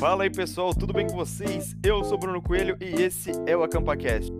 Fala 0.00 0.22
aí 0.22 0.30
pessoal, 0.30 0.72
tudo 0.72 0.94
bem 0.94 1.06
com 1.06 1.14
vocês? 1.14 1.76
Eu 1.84 2.02
sou 2.04 2.16
Bruno 2.16 2.40
Coelho 2.40 2.74
e 2.80 3.02
esse 3.02 3.32
é 3.46 3.54
o 3.54 3.62
AcampaCast. 3.62 4.32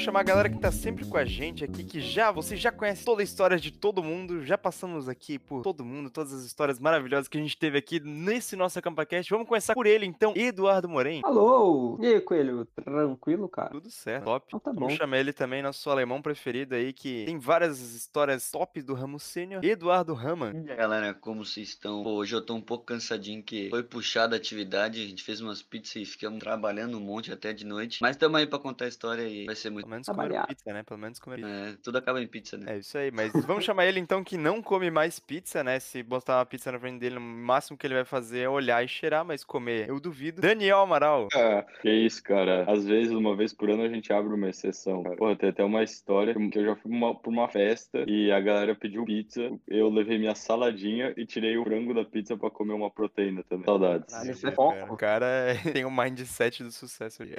Vamos 0.00 0.06
chamar 0.06 0.20
a 0.20 0.22
galera 0.22 0.48
que 0.48 0.58
tá 0.58 0.72
sempre 0.72 1.04
com 1.04 1.18
a 1.18 1.26
gente 1.26 1.62
aqui, 1.62 1.84
que 1.84 2.00
já, 2.00 2.32
você 2.32 2.56
já 2.56 2.72
conhece 2.72 3.04
toda 3.04 3.20
a 3.20 3.22
história 3.22 3.58
de 3.58 3.70
todo 3.70 4.02
mundo, 4.02 4.42
já 4.46 4.56
passamos 4.56 5.10
aqui 5.10 5.38
por 5.38 5.60
todo 5.60 5.84
mundo, 5.84 6.08
todas 6.08 6.32
as 6.32 6.42
histórias 6.42 6.78
maravilhosas 6.78 7.28
que 7.28 7.36
a 7.36 7.40
gente 7.40 7.54
teve 7.54 7.76
aqui 7.76 8.00
nesse 8.00 8.56
nosso 8.56 8.78
AcampaCast. 8.78 9.30
Vamos 9.30 9.46
começar 9.46 9.74
por 9.74 9.86
ele 9.86 10.06
então, 10.06 10.32
Eduardo 10.34 10.88
Moren. 10.88 11.20
Alô! 11.22 11.98
E 12.00 12.06
aí, 12.06 12.20
Coelho? 12.22 12.64
Tranquilo, 12.64 13.46
cara? 13.46 13.68
Tudo 13.68 13.90
certo, 13.90 14.24
top. 14.24 14.46
Então 14.48 14.58
tá 14.58 14.72
bom. 14.72 14.80
Vamos 14.80 14.94
chamar 14.94 15.18
ele 15.18 15.34
também, 15.34 15.62
nosso 15.62 15.90
alemão 15.90 16.22
preferido 16.22 16.74
aí, 16.74 16.94
que 16.94 17.26
tem 17.26 17.38
várias 17.38 17.78
histórias 17.78 18.50
top 18.50 18.80
do 18.80 18.94
Ramo 18.94 19.20
Sênior, 19.20 19.62
Eduardo 19.62 20.14
Raman. 20.14 20.64
E 20.64 20.70
aí, 20.70 20.76
galera, 20.78 21.12
como 21.12 21.44
vocês 21.44 21.68
estão? 21.68 22.02
Pô, 22.02 22.12
hoje 22.12 22.34
eu 22.34 22.40
tô 22.40 22.54
um 22.54 22.62
pouco 22.62 22.86
cansadinho 22.86 23.42
que 23.42 23.68
foi 23.68 23.82
puxada 23.82 24.34
a 24.34 24.38
atividade, 24.38 25.02
a 25.02 25.06
gente 25.06 25.22
fez 25.22 25.42
umas 25.42 25.60
pizzas 25.60 25.96
e 25.96 26.06
ficamos 26.06 26.38
trabalhando 26.38 26.96
um 26.96 27.00
monte 27.00 27.30
até 27.30 27.52
de 27.52 27.66
noite. 27.66 27.98
Mas 28.00 28.16
tamo 28.16 28.38
aí 28.38 28.46
pra 28.46 28.58
contar 28.58 28.86
a 28.86 28.88
história 28.88 29.28
e 29.28 29.44
vai 29.44 29.54
ser 29.54 29.68
muito. 29.68 29.89
Pelo 29.90 29.96
menos 29.96 30.06
Trabalhar. 30.06 30.42
comer 30.42 30.46
pizza, 30.54 30.72
né? 30.72 30.82
Pelo 30.84 31.00
menos 31.00 31.18
comer 31.18 31.40
É, 31.44 31.74
tudo 31.82 31.98
acaba 31.98 32.22
em 32.22 32.26
pizza, 32.28 32.56
né? 32.56 32.74
É 32.74 32.78
isso 32.78 32.96
aí, 32.96 33.10
mas 33.10 33.32
vamos 33.44 33.64
chamar 33.64 33.86
ele 33.86 33.98
então 33.98 34.22
que 34.22 34.36
não 34.36 34.62
come 34.62 34.88
mais 34.90 35.18
pizza, 35.18 35.64
né? 35.64 35.80
Se 35.80 36.02
botar 36.02 36.38
uma 36.38 36.46
pizza 36.46 36.70
na 36.70 36.78
frente 36.78 37.00
dele, 37.00 37.16
o 37.16 37.20
máximo 37.20 37.76
que 37.76 37.86
ele 37.86 37.94
vai 37.94 38.04
fazer 38.04 38.40
é 38.40 38.48
olhar 38.48 38.84
e 38.84 38.88
cheirar, 38.88 39.24
mas 39.24 39.42
comer 39.42 39.88
eu 39.88 39.98
duvido. 39.98 40.40
Daniel 40.40 40.78
Amaral. 40.80 41.26
Ah, 41.34 41.64
que 41.82 41.90
isso, 41.90 42.22
cara. 42.22 42.64
Às 42.70 42.84
vezes, 42.84 43.10
uma 43.12 43.34
vez 43.36 43.52
por 43.52 43.68
ano, 43.68 43.82
a 43.82 43.88
gente 43.88 44.12
abre 44.12 44.32
uma 44.32 44.48
exceção. 44.48 45.02
Cara. 45.02 45.16
Pô, 45.16 45.34
tem 45.34 45.48
até 45.48 45.64
uma 45.64 45.82
história 45.82 46.34
que 46.34 46.58
eu 46.58 46.64
já 46.64 46.76
fui 46.76 46.90
uma- 46.92 47.14
pra 47.18 47.30
uma 47.30 47.48
festa 47.48 48.04
e 48.06 48.30
a 48.30 48.40
galera 48.40 48.74
pediu 48.74 49.04
pizza. 49.04 49.50
Eu 49.66 49.88
levei 49.90 50.18
minha 50.18 50.34
saladinha 50.34 51.12
e 51.16 51.26
tirei 51.26 51.56
o 51.58 51.64
frango 51.64 51.92
da 51.94 52.04
pizza 52.04 52.36
pra 52.36 52.50
comer 52.50 52.74
uma 52.74 52.90
proteína 52.90 53.42
também. 53.48 53.64
Saudades. 53.64 54.12
Caralho, 54.14 54.30
isso 54.30 54.46
é 54.46 54.52
foco. 54.52 54.92
O 54.94 54.96
cara 54.96 55.26
tem 55.82 55.84
um 55.84 55.90
mindset 55.90 56.62
do 56.62 56.70
sucesso 56.70 57.22
ali. 57.22 57.34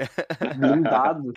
Blindado. 0.58 1.34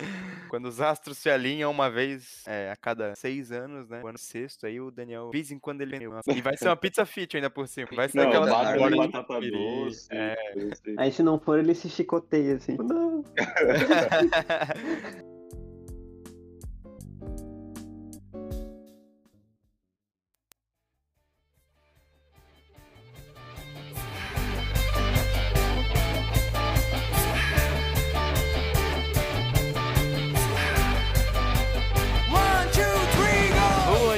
Quando 0.48 0.67
os 0.67 0.80
astros 0.80 1.03
se 1.12 1.28
alinham 1.28 1.70
uma 1.70 1.91
vez 1.91 2.42
é, 2.47 2.70
a 2.70 2.77
cada 2.77 3.14
seis 3.16 3.50
anos, 3.50 3.88
né? 3.88 4.00
O 4.02 4.06
ano 4.06 4.19
sexto, 4.19 4.66
aí 4.66 4.80
o 4.80 4.91
Daniel, 4.91 5.30
em 5.34 5.58
quando 5.58 5.83
ele. 5.83 5.98
E 6.28 6.41
vai 6.41 6.56
ser 6.56 6.69
uma 6.69 6.77
pizza 6.77 7.05
fit 7.05 7.36
ainda 7.36 7.50
por 7.50 7.66
cima. 7.66 7.88
Vai 7.94 8.08
ser 8.08 8.19
Não, 8.19 8.28
aquela 8.28 8.46
batata 8.46 8.78
batata, 8.78 8.96
batata 8.96 9.41
doce. 9.50 10.08
É. 10.11 10.36
doce. 10.55 10.94
Aí 10.96 11.12
se 11.12 11.22
não 11.22 11.38
for, 11.38 11.58
ele 11.58 11.74
se 11.74 11.91
chicoteia 11.91 12.55
assim. 12.56 12.77
Não. 12.77 13.24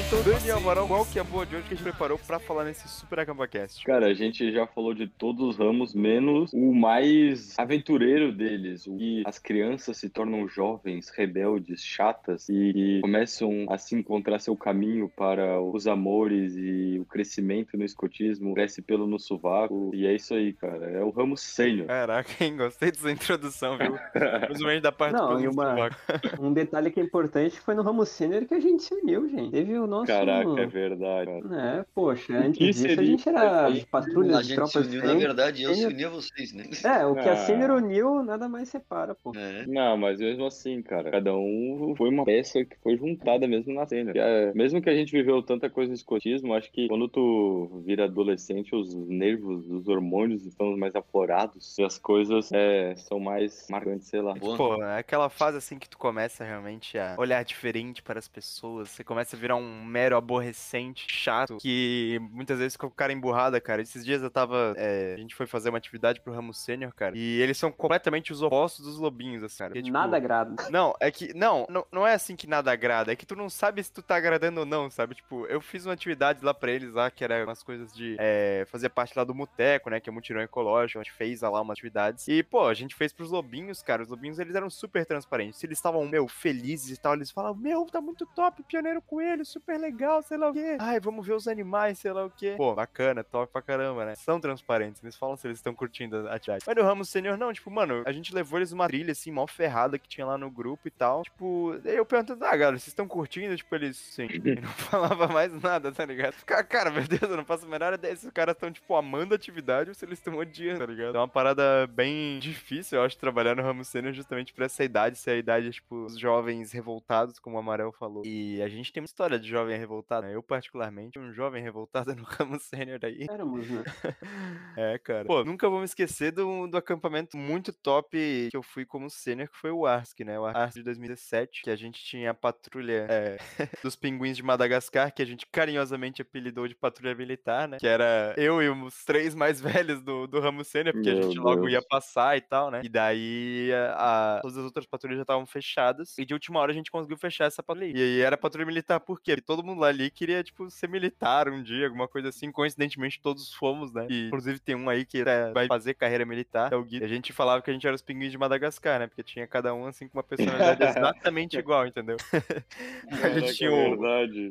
então, 0.07 0.23
Daniel 0.23 0.59
Amaral, 0.59 0.87
qual 0.87 1.05
que 1.05 1.19
é 1.19 1.21
a 1.21 1.25
boa 1.25 1.45
de 1.45 1.57
hoje 1.57 1.67
que 1.67 1.75
a 1.75 1.77
gente 1.77 1.83
preparou 1.83 2.17
pra 2.17 2.39
falar 2.39 2.65
nesse 2.65 2.87
Super 2.89 3.19
AcampaCast? 3.21 3.85
Cara, 3.85 4.07
a 4.07 4.15
gente 4.15 4.53
já 4.53 4.65
falou 4.65 4.95
de 4.95 5.09
todos 5.09 5.49
os 5.49 5.57
ramos, 5.59 5.95
menos 5.95 6.53
o 6.53 6.73
mais 6.73 7.59
aventureiro 7.59 8.31
deles. 8.33 8.87
O 8.87 8.97
que 8.97 9.23
as 9.27 9.39
crianças 9.41 9.97
se 9.97 10.09
tornam 10.09 10.47
jovens, 10.47 11.09
rebeldes, 11.09 11.83
chatas 11.85 12.49
e 12.49 13.01
começam 13.03 13.67
a 13.69 13.77
se 13.79 13.97
encontrar 13.97 14.39
seu 14.39 14.57
caminho 14.57 15.09
para 15.09 15.61
os 15.61 15.89
amores 15.89 16.55
e 16.57 16.99
o 17.01 17.05
crescimento 17.05 17.77
no 17.77 17.85
escotismo, 17.85 18.55
cresce 18.55 18.83
pelo 18.83 19.09
no 19.09 19.19
sovaco. 19.19 19.91
E 19.93 20.07
é 20.07 20.15
isso 20.15 20.35
aí, 20.35 20.53
cara. 20.53 20.87
É 20.89 21.03
o 21.03 21.11
ramo 21.11 21.37
sênior. 21.37 21.89
Caraca, 21.89 22.45
hein? 22.45 22.57
Gostei 22.57 22.93
dessa 22.93 23.11
introdução, 23.11 23.77
viu? 23.77 23.97
Principalmente 24.47 24.83
da 24.83 24.93
parte 24.93 25.15
Não, 25.17 25.37
do 25.37 25.43
e 25.43 25.49
uma- 25.49 25.71
sovaco. 25.71 25.97
Um 26.41 26.53
detalhe 26.53 26.91
que 26.93 27.01
é 27.01 27.03
importante 27.03 27.59
foi 27.59 27.75
no 27.75 27.83
ramo 27.83 28.05
sênior 28.07 28.45
que 28.45 28.55
a 28.55 28.61
gente 28.61 28.83
se 28.85 28.95
uniu, 28.95 29.29
gente. 29.29 29.51
Teve 29.51 29.77
o 29.79 29.87
nosso. 30.01 30.07
Caraca, 30.07 30.61
é 30.61 30.67
verdade. 30.67 31.31
cara. 31.43 31.79
É, 31.81 31.85
poxa, 31.95 32.37
antes 32.39 32.59
que 32.59 32.65
disso 32.67 33.01
a 33.01 33.05
gente 33.05 33.29
era 33.29 33.69
patrulha 33.91 34.39
A 34.39 34.43
de 34.43 34.49
gente 34.49 34.55
se 34.67 34.73
tropas 34.73 34.75
uniu, 34.87 35.01
na 35.01 35.07
diferentes. 35.07 35.23
verdade, 35.27 35.63
eu 35.63 35.75
se 35.75 35.87
uni 35.87 36.05
a 36.05 36.09
vocês, 36.11 36.53
né? 36.53 36.65
É, 36.85 37.05
o 37.07 37.15
que 37.15 37.29
Ah. 37.29 37.33
a 37.33 37.37
sênior 37.37 37.71
uniu, 37.71 38.23
nada 38.23 38.49
mais 38.49 38.69
separa, 38.69 39.15
pô. 39.15 39.33
É. 39.37 39.67
Não, 39.67 39.97
mas 39.97 40.19
mesmo 40.21 40.47
assim, 40.47 40.83
cara, 40.83 41.11
cada 41.11 41.35
um 41.37 41.95
foi 41.97 42.09
uma 42.09 42.25
peça 42.25 42.65
que 42.65 42.77
foi 42.83 42.97
juntada 42.97 43.47
mesmo 43.47 43.73
na 43.75 43.87
cena. 43.87 44.13
É- 44.15 44.53
mesmo 44.55 44.81
que 44.81 44.91
a 44.91 44.95
gente 44.95 45.13
viveu 45.13 45.43
tanta 45.43 45.69
coisa 45.71 45.89
no 45.91 45.95
escotismo, 45.95 46.55
acho 46.55 46.71
que 46.73 46.89
quando 46.89 47.09
tu 47.09 47.83
vira 47.85 48.05
adolescente, 48.05 48.75
os 48.75 48.95
nervos, 48.95 49.69
os 49.71 49.89
hormônios 49.89 50.45
estão 50.47 50.77
mais 50.77 50.95
aflorados 50.95 51.77
e 51.79 51.83
as 51.85 51.99
coisas 51.99 52.51
é, 52.53 52.95
são 52.97 53.19
mais 53.21 53.67
marcantes, 53.71 54.09
sei 54.09 54.21
lá. 54.21 54.35
Boa. 54.35 54.57
Pô, 54.57 54.83
é 54.83 54.99
aquela 54.99 55.29
fase 55.29 55.59
assim 55.59 55.79
que 55.79 55.89
tu 55.89 55.99
começa 55.99 56.45
realmente 56.45 56.99
a 56.99 57.15
olhar 57.19 57.43
diferente 57.45 58.03
para 58.03 58.19
as 58.19 58.29
pessoas. 58.29 58.91
Você 58.91 59.05
começa 59.05 59.37
a 59.37 59.39
virar 59.39 59.57
um 59.57 59.85
mero 59.87 60.17
aborrecente, 60.17 61.07
chato, 61.09 61.57
que 61.59 62.19
muitas 62.31 62.59
vezes 62.59 62.77
com 62.77 62.87
o 62.87 62.91
cara 62.91 63.13
emburrada, 63.13 63.61
cara. 63.61 63.81
Esses 63.83 64.05
dias 64.05 64.23
eu 64.23 64.31
tava. 64.31 64.75
é, 64.77 65.15
a 65.15 65.19
gente 65.19 65.35
foi 65.35 65.47
fazer 65.47 65.69
uma 65.69 65.79
atividade 65.79 66.21
pro 66.21 66.33
ramo 66.33 66.53
sênior, 66.53 66.93
cara. 66.95 67.17
E 67.17 67.41
eles 67.41 67.57
são 67.57 67.71
completamente 67.73 68.33
os 68.33 68.43
opostos 68.43 68.85
dos 68.85 68.99
lobinhos, 68.99 69.43
assim, 69.43 69.59
cara. 69.59 69.71
Porque, 69.71 69.83
tipo, 69.83 69.93
Nada 69.93 70.17
agrada. 70.17 70.69
Não, 70.71 70.95
é 71.01 71.11
que. 71.11 71.33
Não, 71.35 71.67
não, 71.71 71.87
não 71.91 72.07
é 72.07 72.15
assim 72.15 72.37
que 72.37 72.47
nada 72.47 72.71
agrada. 72.71 73.13
É 73.13 73.17
que 73.17 73.27
tu 73.27 73.37
não 73.37 73.49
sabe 73.49 73.83
se 73.83 73.93
tu 73.93 74.03
tá 74.03 74.17
agradando 74.17 74.61
ou 74.61 74.67
não, 74.67 74.91
sabe? 74.91 75.15
Tipo, 75.15 75.47
eu 75.47 75.61
fiz 75.61 75.87
uma 75.87 75.95
atividade 75.95 76.45
lá 76.45 76.53
pra 76.53 76.71
eles 76.71 76.93
lá, 76.93 77.11
que 77.11 77.25
era 77.25 77.45
umas 77.45 77.63
coisas 77.63 77.93
de 77.93 78.17
é, 78.19 78.67
fazer 78.69 78.89
parte 78.89 79.17
lá 79.17 79.25
do 79.25 79.35
Muteco, 79.35 79.91
né? 79.91 80.01
Que 80.01 80.09
é 80.09 80.13
o 80.13 80.15
Mutirão 80.15 80.41
Ecológico. 80.43 80.99
A 80.99 81.03
gente 81.03 81.13
fez 81.13 81.41
lá 81.41 81.61
umas 81.61 81.77
atividades. 81.77 82.27
E, 82.29 82.43
pô, 82.43 82.67
a 82.67 82.75
gente 82.75 82.95
fez 82.95 83.13
pros 83.13 83.31
lobinhos, 83.31 83.83
cara. 83.83 84.03
Os 84.03 84.09
lobinhos, 84.09 84.39
eles 84.39 84.55
eram 84.55 84.69
super 84.69 85.07
transparentes. 85.07 85.59
Se 85.61 85.67
eles 85.67 85.79
estavam, 85.79 86.07
meu, 86.07 86.27
felizes 86.29 86.97
e 86.97 87.01
tal, 87.01 87.15
eles 87.15 87.31
falavam, 87.31 87.61
meu, 87.61 87.87
tá 87.87 88.01
muito 88.01 88.27
top, 88.35 88.63
pioneiro 88.63 89.01
coelho, 89.03 89.45
super 89.45 89.76
legal, 89.79 90.23
sei 90.23 90.37
lá 90.37 90.51
o 90.51 90.53
quê. 90.53 90.77
Ai, 90.79 91.01
vamos 91.01 91.27
ver 91.27 91.35
os 91.35 91.49
animais, 91.49 91.99
sei 91.99 92.13
lá 92.13 92.25
o 92.25 92.31
quê. 92.31 92.55
Pô, 92.57 92.75
bacana, 92.75 93.23
top 93.25 93.53
pra 93.53 93.63
caramba, 93.63 94.05
né? 94.05 94.15
São 94.15 94.41
transparentes. 94.41 95.03
Eles 95.03 95.17
falam 95.17 95.37
se 95.37 95.47
eles 95.47 95.59
estão 95.59 95.75
curtindo 95.75 96.29
a 96.29 96.35
atividade. 96.35 96.65
Mas 96.67 96.77
no 96.77 96.83
ramo 96.83 97.05
sênior, 97.05 97.37
não, 97.37 97.53
tipo, 97.53 97.71
mano, 97.71 98.03
a 98.07 98.13
gente 98.13 98.35
levou 98.35 98.59
eles 98.59 98.73
numa 98.73 98.87
trilha, 98.87 99.13
assim, 99.13 99.31
mal 99.31 99.47
ferrada 99.47 99.99
que 99.99 100.09
tinha 100.09 100.27
lá 100.27 100.37
no 100.39 100.51
grupo 100.51 100.87
e 100.89 100.91
tal. 100.91 101.23
Tipo, 101.23 101.75
eu 101.85 102.05
perguntando, 102.05 102.45
ah, 102.45 102.57
galera, 102.57 102.79
vocês 102.79 102.89
estão 102.89 103.07
curtindo? 103.07 103.57
Tipo, 103.57 103.75
eles, 103.75 103.97
sim. 103.97 104.29
E 104.47 104.61
não 104.61 104.69
falava 104.69 105.27
mais 105.27 105.53
nada, 105.61 105.91
tá 105.91 106.05
ligado? 106.05 106.35
Ficar, 106.35 106.63
cara, 106.63 106.91
meu 106.91 107.03
Deus, 107.03 107.23
eu 107.23 107.37
não 107.37 107.45
faço 107.45 107.67
a 107.67 107.69
menor 107.69 107.93
ideia 107.95 108.15
se 108.15 108.27
os 108.27 108.33
caras 108.33 108.55
estão, 108.55 108.71
tipo, 108.71 108.95
amando 108.95 109.35
a 109.35 109.37
atividade 109.37 109.91
ou 109.91 109.95
se 109.95 110.05
eles 110.05 110.19
estão 110.19 110.37
odiando, 110.37 110.79
tá 110.79 110.87
ligado? 110.87 111.17
É 111.17 111.19
uma 111.19 111.27
parada 111.29 111.87
bem 111.89 112.39
difícil, 112.39 112.99
eu 112.99 113.05
acho, 113.05 113.17
trabalhar 113.19 113.57
no 113.57 113.63
ramo 113.63 113.85
sênior 113.85 114.13
justamente 114.13 114.53
pra 114.53 114.67
essa 114.67 114.85
idade, 114.85 115.19
ser 115.19 115.33
a 115.33 115.37
idade, 115.37 115.71
tipo, 115.71 116.05
os 116.05 116.19
jovens 116.19 116.73
revoltados, 116.73 117.39
como 117.39 117.57
o 117.57 117.59
Amarel 117.59 117.93
falou. 117.93 118.23
E 118.25 118.63
a 118.63 118.69
gente 118.69 118.93
tem 118.93 119.01
uma 119.01 119.07
história 119.07 119.39
de 119.39 119.49
jovem 119.67 119.79
revoltado, 119.79 120.27
né? 120.27 120.35
Eu, 120.35 120.43
particularmente, 120.43 121.19
um 121.19 121.33
jovem 121.33 121.63
revoltado 121.63 122.15
no 122.17 122.25
ramo 122.25 122.59
sênior 122.61 123.01
aí. 123.03 123.27
Éramos, 123.29 123.69
né? 123.69 123.83
É, 124.77 124.99
cara. 124.99 125.25
Pô, 125.25 125.43
nunca 125.45 125.69
vou 125.69 125.79
me 125.79 125.85
esquecer 125.85 126.31
do, 126.33 126.67
do 126.67 126.77
acampamento 126.77 127.37
muito 127.37 127.73
top 127.73 128.49
que 128.51 128.57
eu 128.57 128.63
fui 128.63 128.85
como 128.85 129.09
sênior, 129.09 129.49
que 129.49 129.57
foi 129.57 129.71
o 129.71 129.87
ARSC, 129.87 130.21
né? 130.25 130.39
O 130.39 130.45
ARSC 130.45 130.75
de 130.79 130.83
2017, 130.85 131.63
que 131.63 131.71
a 131.71 131.77
gente 131.77 132.03
tinha 132.05 132.31
a 132.31 132.35
patrulha 132.35 133.07
é, 133.09 133.37
dos 133.83 133.97
pinguins 133.97 134.37
de 134.37 134.43
Madagascar, 134.43 135.13
que 135.15 135.23
a 135.23 135.27
gente 135.27 135.47
carinhosamente 135.47 136.21
apelidou 136.23 136.69
de 136.69 136.75
patrulha 136.75 137.15
militar, 137.15 137.67
né? 137.69 137.79
Que 137.81 137.87
era 137.87 138.35
eu 138.37 138.63
e 138.63 138.69
os 138.69 139.05
três 139.05 139.35
mais 139.35 139.61
velhos 139.61 140.03
do, 140.03 140.27
do 140.27 140.41
ramo 140.41 140.63
sênior, 140.65 140.95
porque 140.95 141.11
a 141.11 141.15
Meu 141.15 141.23
gente 141.23 141.39
logo 141.39 141.63
Deus. 141.63 141.73
ia 141.73 141.83
passar 141.89 142.37
e 142.37 142.41
tal, 142.41 142.71
né? 142.71 142.81
E 142.85 142.89
daí 142.89 143.71
a, 143.73 144.37
a- 144.37 144.41
todas 144.43 144.59
as 144.59 144.65
outras 144.65 144.87
patrulhas 144.87 145.17
já 145.19 145.23
estavam 145.23 145.47
fechadas, 145.47 146.19
e 146.19 146.25
de 146.25 146.35
última 146.35 146.61
hora 146.61 146.71
a 146.73 146.75
gente 146.75 146.91
conseguiu 146.91 147.17
fechar 147.17 147.47
essa 147.47 147.63
patrulha. 147.63 147.93
E 147.97 148.01
aí 148.03 148.21
era 148.21 148.37
patrulha 148.37 148.67
militar 148.67 149.01
por 149.01 149.21
quê? 149.21 149.33
Porque 149.37 149.43
todo 149.57 149.65
mundo 149.65 149.85
ali 149.85 150.11
queria, 150.11 150.43
tipo, 150.45 150.71
ser 150.71 150.89
militar 150.89 151.49
um 151.49 151.63
dia, 151.63 151.87
alguma 151.87 152.07
coisa 152.07 152.29
assim. 152.29 152.53
Coincidentemente, 152.53 153.21
todos 153.21 153.53
fomos, 153.55 153.91
né? 153.93 154.07
E, 154.11 154.27
inclusive, 154.27 154.59
tem 154.59 154.75
um 154.75 154.89
aí 154.89 155.05
que 155.05 155.23
é- 155.23 155.51
vai 155.53 155.67
fazer 155.67 155.95
carreira 155.95 156.27
militar, 156.27 156.73
é 156.73 156.77
o 156.77 156.85
Gui. 156.85 157.03
A 157.03 157.09
gente 157.09 157.33
falava 157.33 157.63
que 157.63 157.71
a 157.71 157.73
gente 157.73 157.87
era 157.87 157.97
os 157.97 158.03
pinguins 158.03 158.31
de 158.31 158.39
Madagascar, 158.39 159.01
né? 159.01 159.07
Porque 159.07 159.23
tinha 159.23 159.47
cada 159.47 159.75
um, 159.75 159.87
assim, 159.87 160.09
com 160.09 160.19
uma 160.19 160.23
personalidade 160.23 160.83
exatamente 161.25 161.57
igual, 161.57 161.87
entendeu? 161.87 162.17
a 163.23 163.29
gente 163.31 163.55
tinha 163.55 163.73
o, 163.73 164.05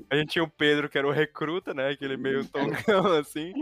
a 0.10 0.16
gente 0.16 0.30
tinha 0.30 0.44
o 0.44 0.50
Pedro, 0.50 0.90
que 0.90 0.98
era 0.98 1.08
o 1.08 1.12
recruta, 1.12 1.74
né? 1.74 1.90
Aquele 1.90 2.18
meio 2.18 2.46
tongão, 2.46 3.06
assim. 3.20 3.54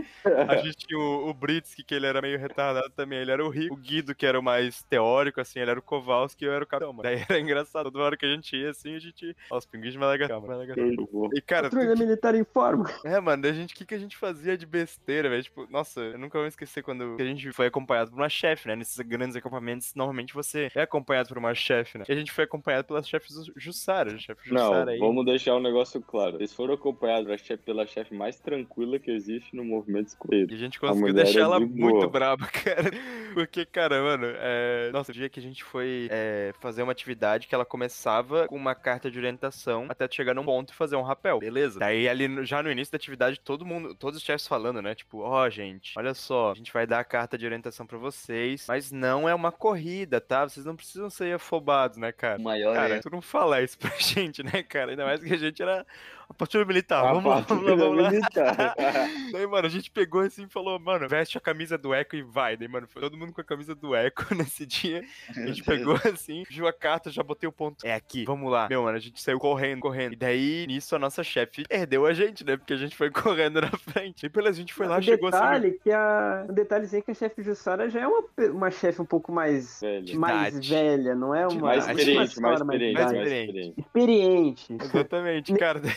A 0.48 0.56
gente 0.56 0.86
tinha 0.86 0.98
o, 0.98 1.28
o 1.28 1.34
Britsky, 1.34 1.84
que 1.84 1.94
ele 1.94 2.06
era 2.06 2.22
meio 2.22 2.38
retardado 2.38 2.90
também. 2.90 3.18
Ele 3.18 3.30
era 3.30 3.44
o 3.44 3.50
Rico. 3.50 3.74
O 3.74 3.76
Guido, 3.76 4.14
que 4.14 4.24
era 4.24 4.38
o 4.38 4.42
mais 4.42 4.82
teórico, 4.84 5.40
assim. 5.40 5.60
Ele 5.60 5.70
era 5.70 5.78
o 5.80 5.82
Kowalski 5.82 6.44
e 6.44 6.48
eu 6.48 6.52
era 6.54 6.64
o 6.64 6.66
capitão, 6.66 6.92
mano. 6.92 7.02
Daí 7.02 7.24
era 7.28 7.38
engraçado. 7.38 7.90
Toda 7.90 8.04
hora 8.04 8.16
que 8.16 8.24
a 8.24 8.34
gente 8.34 8.56
ia, 8.56 8.70
assim, 8.70 8.94
a 8.94 8.98
gente... 8.98 9.36
Ó, 9.50 9.58
os 9.58 9.66
pinguins 9.66 9.92
de 9.92 9.98
Madagascar, 9.98 10.40
mano. 10.40 10.54
Madagascar. 10.54 10.84
E, 11.34 11.40
cara, 11.40 11.68
Patrulha 11.70 11.94
militar 11.96 12.34
em 12.34 12.44
forma. 12.44 12.84
é, 13.04 13.18
mano, 13.20 13.46
a 13.46 13.52
gente, 13.52 13.74
o 13.74 13.76
que, 13.76 13.84
que 13.84 13.94
a 13.94 13.98
gente 13.98 14.16
fazia 14.16 14.56
de 14.56 14.64
besteira, 14.66 15.28
velho? 15.28 15.42
Tipo, 15.42 15.66
nossa, 15.70 16.00
eu 16.00 16.18
nunca 16.18 16.38
vou 16.38 16.46
esquecer 16.46 16.82
quando 16.82 17.16
a 17.18 17.24
gente 17.24 17.52
foi 17.52 17.66
acompanhado 17.66 18.10
por 18.10 18.16
uma 18.18 18.28
chefe, 18.28 18.68
né? 18.68 18.76
Nesses 18.76 18.98
grandes 19.00 19.36
acampamentos, 19.36 19.94
normalmente 19.94 20.32
você 20.34 20.70
é 20.74 20.82
acompanhado 20.82 21.28
por 21.28 21.38
uma 21.38 21.54
chefe, 21.54 21.98
né? 21.98 22.04
E 22.08 22.12
a 22.12 22.16
gente 22.16 22.32
foi 22.32 22.44
acompanhado 22.44 22.86
pela 22.86 23.02
chefe 23.02 23.32
Ju- 23.32 23.52
Jussara, 23.56 24.12
a 24.14 24.18
chefe 24.18 24.52
Não, 24.52 24.62
Jussara 24.66 24.90
aí. 24.92 24.98
vamos 24.98 25.24
deixar 25.24 25.54
um 25.56 25.60
negócio 25.62 26.00
claro. 26.00 26.36
Eles 26.36 26.52
foram 26.52 26.74
acompanhados 26.74 27.28
chefe- 27.40 27.62
pela 27.64 27.86
chefe 27.86 28.14
mais 28.14 28.38
tranquila 28.38 28.98
que 28.98 29.10
existe 29.10 29.54
no 29.56 29.64
movimento 29.64 30.08
escoteiro. 30.08 30.52
E 30.52 30.54
a 30.54 30.58
gente 30.58 30.78
A 30.78 30.80
conseguiu 30.80 31.08
mulher 31.08 31.24
deixar 31.24 31.40
é 31.40 31.42
ela 31.42 31.58
de 31.58 31.66
muito 31.66 31.96
boa. 31.98 32.08
braba, 32.08 32.46
cara. 32.52 32.90
Porque, 33.32 33.64
cara, 33.64 34.00
mano, 34.02 34.26
é... 34.36 34.90
nossa, 34.92 35.10
o 35.10 35.14
dia 35.14 35.28
que 35.28 35.40
a 35.40 35.42
gente 35.42 35.64
foi 35.64 36.08
é, 36.10 36.52
fazer 36.60 36.82
uma 36.82 36.92
atividade 36.92 37.46
que 37.48 37.54
ela 37.54 37.64
começava 37.64 38.46
com 38.46 38.56
uma 38.56 38.74
carta 38.74 39.10
de 39.10 39.18
orientação 39.18 39.86
até 39.88 40.08
chegar 40.10 40.34
num 40.34 40.44
ponto 40.44 40.72
e 40.72 40.76
fazer 40.76 40.96
um 40.96 41.02
rapel, 41.02 41.23
beleza? 41.40 41.78
Daí 41.78 42.08
ali 42.08 42.44
já 42.44 42.62
no 42.62 42.70
início 42.70 42.92
da 42.92 42.96
atividade, 42.96 43.40
todo 43.40 43.64
mundo, 43.64 43.94
todos 43.94 44.18
os 44.18 44.24
chefes 44.24 44.46
falando, 44.46 44.82
né? 44.82 44.94
Tipo, 44.94 45.20
ó, 45.20 45.48
gente, 45.48 45.92
olha 45.96 46.14
só, 46.14 46.52
a 46.52 46.54
gente 46.54 46.72
vai 46.72 46.86
dar 46.86 47.00
a 47.00 47.04
carta 47.04 47.38
de 47.38 47.46
orientação 47.46 47.86
pra 47.86 47.98
vocês, 47.98 48.66
mas 48.68 48.90
não 48.92 49.28
é 49.28 49.34
uma 49.34 49.50
corrida, 49.52 50.20
tá? 50.20 50.48
Vocês 50.48 50.66
não 50.66 50.76
precisam 50.76 51.08
ser 51.08 51.34
afobados, 51.34 51.96
né, 51.96 52.12
cara? 52.12 52.38
O 52.38 52.44
maior 52.44 52.74
Cara, 52.74 52.96
é. 52.96 53.00
tu 53.00 53.10
não 53.10 53.22
fala 53.22 53.62
isso 53.62 53.78
pra 53.78 53.90
gente, 53.98 54.42
né, 54.42 54.62
cara? 54.62 54.90
Ainda 54.90 55.04
mais 55.04 55.22
que 55.22 55.32
a 55.32 55.38
gente 55.38 55.62
era 55.62 55.86
patrulha 56.34 56.64
militar. 56.64 57.04
A 57.04 57.12
vamos 57.12 57.24
lá, 57.24 57.40
vamos 57.40 57.64
lá, 57.64 57.76
vamos 57.76 58.02
lá. 58.02 58.10
militar. 58.10 58.74
Daí, 59.32 59.46
mano, 59.46 59.66
a 59.66 59.70
gente 59.70 59.90
pegou 59.90 60.20
assim 60.20 60.44
e 60.44 60.48
falou, 60.48 60.78
mano, 60.78 61.08
veste 61.08 61.38
a 61.38 61.40
camisa 61.40 61.78
do 61.78 61.94
Eco 61.94 62.16
e 62.16 62.22
vai. 62.22 62.56
Daí, 62.56 62.68
mano, 62.68 62.86
foi 62.86 63.02
todo 63.02 63.16
mundo 63.16 63.32
com 63.32 63.40
a 63.40 63.44
camisa 63.44 63.74
do 63.74 63.94
Eco 63.94 64.26
nesse 64.34 64.66
dia. 64.66 65.04
A 65.36 65.46
gente 65.46 65.62
pegou 65.62 65.98
assim, 66.04 66.44
viu 66.48 66.66
a 66.66 66.72
carta, 66.72 67.10
já 67.10 67.22
botei 67.22 67.48
o 67.48 67.52
ponto. 67.52 67.86
É 67.86 67.94
aqui, 67.94 68.24
vamos 68.24 68.50
lá. 68.50 68.68
Meu, 68.68 68.82
mano, 68.82 68.96
a 68.96 69.00
gente 69.00 69.20
saiu 69.20 69.38
correndo, 69.38 69.80
correndo. 69.80 70.12
E 70.12 70.16
daí, 70.16 70.66
nisso, 70.66 70.94
a 70.94 70.98
nossa 70.98 71.22
chefe 71.22 71.64
perdeu 71.68 72.06
a 72.06 72.12
gente, 72.12 72.44
né? 72.44 72.56
Porque 72.56 72.72
a 72.72 72.76
gente 72.76 72.96
foi 72.96 73.10
correndo 73.12 73.60
na 73.60 73.70
frente. 73.70 74.26
E 74.26 74.28
beleza, 74.28 74.56
a 74.56 74.60
gente 74.60 74.74
foi 74.74 74.86
lá, 74.86 74.98
o 74.98 75.02
chegou 75.02 75.28
assim. 75.28 75.38
detalhe 75.38 75.80
que 75.82 75.90
a... 75.90 76.46
O 76.48 76.52
detalhezinho 76.52 77.00
é 77.00 77.02
que 77.02 77.10
a 77.10 77.14
chefe 77.14 77.42
Jussara 77.42 77.88
já 77.88 78.00
é 78.00 78.06
uma, 78.06 78.24
uma 78.52 78.70
chefe 78.70 79.00
um 79.00 79.06
pouco 79.06 79.32
mais, 79.32 79.80
Velho. 79.80 80.18
mais 80.18 80.54
Idade. 80.54 80.70
velha, 80.70 81.14
não 81.14 81.34
é 81.34 81.46
uma... 81.46 81.60
Mais 81.60 81.86
experiente, 81.86 82.16
mais 82.16 82.32
senhora, 82.32 82.54
experiente, 82.54 82.94
mais 82.94 83.12
mais 83.12 83.18
experiente. 83.18 83.74
experiente. 83.78 83.80
experiente. 83.80 84.76
Exatamente, 84.80 85.54
cara. 85.54 85.80
Daí, 85.80 85.94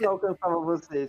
Eu 0.00 0.10
alcançava 0.10 0.60
vocês. 0.60 1.08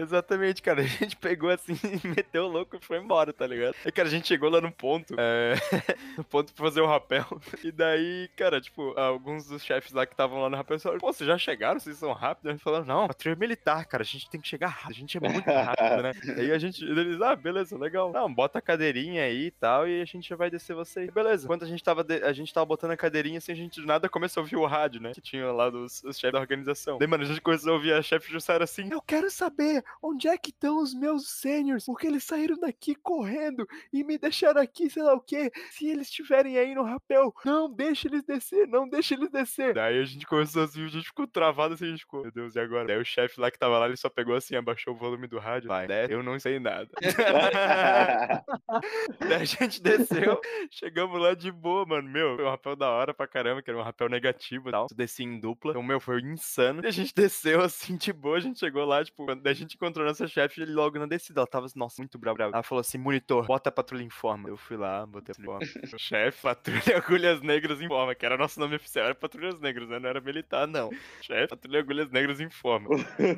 Exatamente, 0.00 0.62
cara. 0.62 0.80
A 0.82 0.84
gente 0.86 1.16
pegou 1.16 1.50
assim, 1.50 1.74
meteu 2.04 2.44
o 2.44 2.48
louco 2.48 2.76
e 2.76 2.84
foi 2.84 2.98
embora, 2.98 3.32
tá 3.32 3.46
ligado? 3.46 3.74
E, 3.84 3.92
cara, 3.92 4.08
a 4.08 4.10
gente 4.10 4.26
chegou 4.28 4.48
lá 4.50 4.60
no 4.60 4.70
ponto, 4.72 5.14
é... 5.18 5.54
no 6.16 6.24
ponto 6.24 6.52
pra 6.52 6.64
fazer 6.66 6.80
o 6.80 6.86
rapel. 6.86 7.24
E 7.62 7.70
daí, 7.72 8.28
cara, 8.36 8.60
tipo, 8.60 8.98
alguns 8.98 9.46
dos 9.46 9.62
chefes 9.62 9.92
lá 9.92 10.06
que 10.06 10.12
estavam 10.12 10.40
lá 10.40 10.48
no 10.48 10.56
rapel 10.56 10.78
falaram, 10.78 11.00
pô, 11.00 11.12
vocês 11.12 11.26
já 11.26 11.36
chegaram? 11.38 11.78
Vocês 11.80 11.96
são 11.96 12.12
rápidos? 12.12 12.50
Eles 12.50 12.62
falaram, 12.62 12.84
não, 12.84 13.06
patrulha 13.08 13.36
militar, 13.36 13.84
cara, 13.86 14.02
a 14.02 14.06
gente 14.06 14.28
tem 14.30 14.40
que 14.40 14.48
chegar 14.48 14.68
rápido, 14.68 14.90
a 14.90 15.00
gente 15.00 15.16
é 15.16 15.20
muito 15.20 15.50
rápido, 15.50 16.02
né? 16.02 16.12
Aí 16.36 16.52
a 16.52 16.58
gente, 16.58 16.84
eles, 16.84 17.20
ah, 17.20 17.36
beleza, 17.36 17.76
legal. 17.78 18.12
Não, 18.12 18.32
bota 18.32 18.58
a 18.58 18.62
cadeirinha 18.62 19.24
aí 19.24 19.46
e 19.46 19.50
tal, 19.50 19.88
e 19.88 20.00
a 20.00 20.04
gente 20.04 20.28
já 20.28 20.36
vai 20.36 20.50
descer 20.50 20.74
você. 20.74 21.00
aí. 21.00 21.10
Beleza. 21.10 21.44
Enquanto 21.44 21.64
a 21.64 21.68
gente 21.68 21.82
tava, 21.82 22.04
de- 22.04 22.22
a 22.22 22.32
gente 22.32 22.52
tava 22.52 22.66
botando 22.66 22.92
a 22.92 22.96
cadeirinha, 22.96 23.38
assim, 23.38 23.52
a 23.52 23.56
gente 23.56 23.80
do 23.80 23.86
nada 23.86 24.08
começou 24.08 24.40
a 24.40 24.44
ouvir 24.44 24.56
o 24.56 24.66
rádio, 24.66 25.00
né? 25.00 25.12
Que 25.12 25.20
tinha 25.20 25.50
lá 25.52 25.70
dos 25.70 26.02
os 26.04 26.18
chefes 26.18 26.32
da 26.32 26.40
organização. 26.40 26.98
Daí, 26.98 27.08
mano, 27.08 27.24
a 27.24 27.26
gente 27.26 27.40
começou 27.40 27.72
a 27.72 27.74
ouvir 27.74 27.92
a 27.92 28.02
chefe 28.02 28.30
Jussara 28.32 28.64
assim, 28.64 28.88
eu 28.90 29.00
quero 29.02 29.30
saber 29.30 29.82
onde 30.02 30.28
é 30.28 30.36
que 30.36 30.50
estão 30.50 30.82
os 30.82 30.94
meus 30.94 31.28
seniors, 31.28 31.86
porque 31.86 32.06
eles 32.06 32.24
saíram 32.24 32.58
daqui 32.58 32.94
correndo 32.94 33.66
e 33.92 34.04
me 34.04 34.18
deixaram 34.18 34.60
aqui, 34.60 34.90
sei 34.90 35.02
lá 35.02 35.14
o 35.14 35.20
quê. 35.20 35.50
Se 35.70 35.88
eles 35.88 36.08
estiverem 36.08 36.58
aí 36.58 36.74
no 36.74 36.82
rapel, 36.82 37.34
não 37.44 37.72
deixa 37.72 38.08
eles 38.08 38.24
descer, 38.24 38.66
não 38.68 38.88
deixa 38.88 39.14
eles 39.14 39.30
descer. 39.30 39.74
Daí 39.74 39.98
a 39.98 40.04
gente 40.04 40.26
começou 40.26 40.62
assim, 40.62 40.84
a 40.84 40.88
gente 40.88 41.06
ficou 41.06 41.26
travado 41.26 41.74
assim, 41.74 41.86
a 41.86 41.90
gente 41.90 42.00
ficou, 42.00 42.22
meu 42.22 42.32
Deus, 42.32 42.56
e 42.56 42.60
agora? 42.60 42.86
Daí 42.86 42.98
o 42.98 43.04
chefe 43.04 43.40
lá 43.40 43.50
que 43.50 43.58
tava 43.58 43.78
lá, 43.78 43.86
ele 43.86 43.96
só 43.96 44.08
pegou 44.08 44.34
assim, 44.34 44.56
abaixou 44.56 44.94
o 44.94 44.96
volume 44.96 45.26
do 45.26 45.38
rádio. 45.38 45.68
Vai, 45.68 45.86
desce, 45.86 46.12
eu 46.12 46.22
não 46.22 46.38
sei 46.38 46.58
nada. 46.58 46.88
Daí 49.20 49.34
a 49.34 49.44
gente 49.44 49.82
desceu, 49.82 50.40
chegamos 50.70 51.20
lá 51.20 51.34
de 51.34 51.50
boa, 51.50 51.84
mano. 51.86 52.08
Meu, 52.08 52.36
foi 52.36 52.44
um 52.44 52.50
rapel 52.50 52.76
da 52.76 52.90
hora 52.90 53.14
pra 53.14 53.26
caramba, 53.26 53.62
que 53.62 53.70
era 53.70 53.78
um 53.78 53.82
rapel 53.82 54.08
negativo 54.08 54.68
e 54.68 54.72
tal. 54.72 54.86
Desci 54.94 55.24
em 55.24 55.38
dupla. 55.38 55.72
Então, 55.72 55.82
meu, 55.82 56.00
foi 56.00 56.20
insano. 56.20 56.82
E 56.84 56.86
a 56.86 56.90
gente 56.90 57.14
desceu 57.14 57.60
assim 57.60 57.96
de 57.96 58.12
boa, 58.12 58.36
a 58.36 58.40
gente 58.40 58.58
chegou 58.58 58.84
lá, 58.84 59.04
tipo, 59.04 59.24
quando 59.24 59.46
a 59.46 59.52
gente 59.52 59.76
encontrou 59.78 60.06
nossa 60.06 60.26
chefe, 60.26 60.60
ele 60.60 60.72
logo 60.72 60.98
na 60.98 61.06
descida. 61.06 61.40
Ela 61.40 61.46
tava, 61.46 61.66
nossa, 61.76 62.02
muito 62.02 62.18
brava. 62.18 62.42
Ela 62.42 62.62
falou 62.62 62.80
assim: 62.80 62.98
monitor, 62.98 63.46
bota 63.46 63.68
a 63.68 63.72
patrulha 63.72 64.02
em 64.02 64.10
forma. 64.10 64.48
Eu 64.48 64.56
fui 64.56 64.76
lá, 64.76 65.06
botei 65.06 65.34
a 65.38 65.44
forma. 65.44 65.66
chefe, 65.98 66.42
patrulha 66.42 66.96
agulhas 66.96 67.40
negras 67.40 67.80
em 67.80 67.88
forma, 67.88 68.14
que 68.14 68.26
era 68.26 68.36
nosso 68.36 68.58
nome 68.60 68.76
oficial, 68.76 69.06
era 69.06 69.14
patrulhas 69.14 69.60
negras, 69.60 69.88
né? 69.88 69.98
Não 69.98 70.08
era 70.08 70.20
militar, 70.20 70.66
não. 70.66 70.90
Chefe, 71.22 71.48
patrulha 71.48 71.80
agulhas 71.80 72.10
negras 72.10 72.40
em 72.40 72.50
forma. 72.50 72.88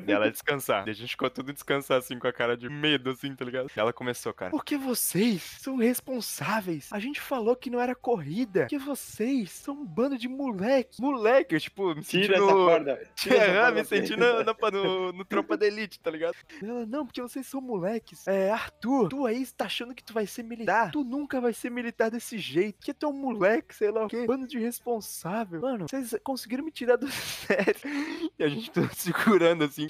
E 0.07 0.11
ela 0.11 0.29
descansar. 0.31 0.87
E 0.87 0.91
a 0.91 0.93
gente 0.93 1.11
ficou 1.11 1.29
tudo 1.29 1.53
descansar, 1.53 1.97
assim, 1.99 2.17
com 2.17 2.27
a 2.27 2.33
cara 2.33 2.57
de 2.57 2.69
medo, 2.69 3.11
assim, 3.11 3.35
tá 3.35 3.45
ligado? 3.45 3.69
E 3.75 3.79
ela 3.79 3.93
começou, 3.93 4.33
cara. 4.33 4.51
Porque 4.51 4.77
vocês 4.77 5.41
são 5.61 5.77
responsáveis. 5.77 6.89
A 6.91 6.99
gente 6.99 7.19
falou 7.21 7.55
que 7.55 7.69
não 7.69 7.79
era 7.79 7.95
corrida. 7.95 8.65
Que 8.67 8.77
vocês 8.77 9.51
são 9.51 9.75
um 9.75 9.85
bando 9.85 10.17
de 10.17 10.27
moleque. 10.27 11.01
Moleque, 11.01 11.55
eu, 11.55 11.59
tipo, 11.59 11.95
me 11.95 12.01
Tira 12.01 12.35
sentindo... 12.37 12.45
essa 12.45 12.53
corda. 12.53 13.09
Tira 13.15 13.35
essa 13.37 13.45
Aham, 13.45 13.53
corda 13.61 13.71
me 13.71 13.87
pra 13.87 13.97
senti 13.97 14.15
na, 14.17 14.43
na- 14.43 14.71
no, 14.71 15.11
no 15.13 15.25
Tropa 15.25 15.57
da 15.57 15.65
Elite, 15.67 15.99
tá 15.99 16.09
ligado? 16.11 16.20
Ela, 16.61 16.85
não, 16.85 17.05
porque 17.05 17.21
vocês 17.21 17.45
são 17.47 17.61
moleques. 17.61 18.27
É, 18.27 18.51
Arthur, 18.51 19.09
tu 19.09 19.25
aí 19.25 19.45
tá 19.45 19.65
achando 19.65 19.93
que 19.95 20.03
tu 20.03 20.13
vai 20.13 20.25
ser 20.25 20.43
militar. 20.43 20.91
Tu 20.91 21.03
nunca 21.03 21.39
vai 21.39 21.53
ser 21.53 21.69
militar 21.69 22.09
desse 22.09 22.37
jeito. 22.37 22.79
Que 22.79 22.93
tu 22.93 23.05
é 23.05 23.09
um 23.09 23.13
moleque, 23.13 23.75
sei 23.75 23.91
lá 23.91 24.05
o 24.05 24.07
quê. 24.07 24.25
Bando 24.25 24.47
de 24.47 24.59
responsável. 24.59 25.61
Mano, 25.61 25.87
vocês 25.87 26.15
conseguiram 26.23 26.63
me 26.63 26.71
tirar 26.71 26.97
do 26.97 27.07
sério. 27.11 27.81
E 28.37 28.43
a 28.43 28.47
gente 28.47 28.71
tá 28.71 28.81
segurando 28.93 29.63
assim, 29.63 29.87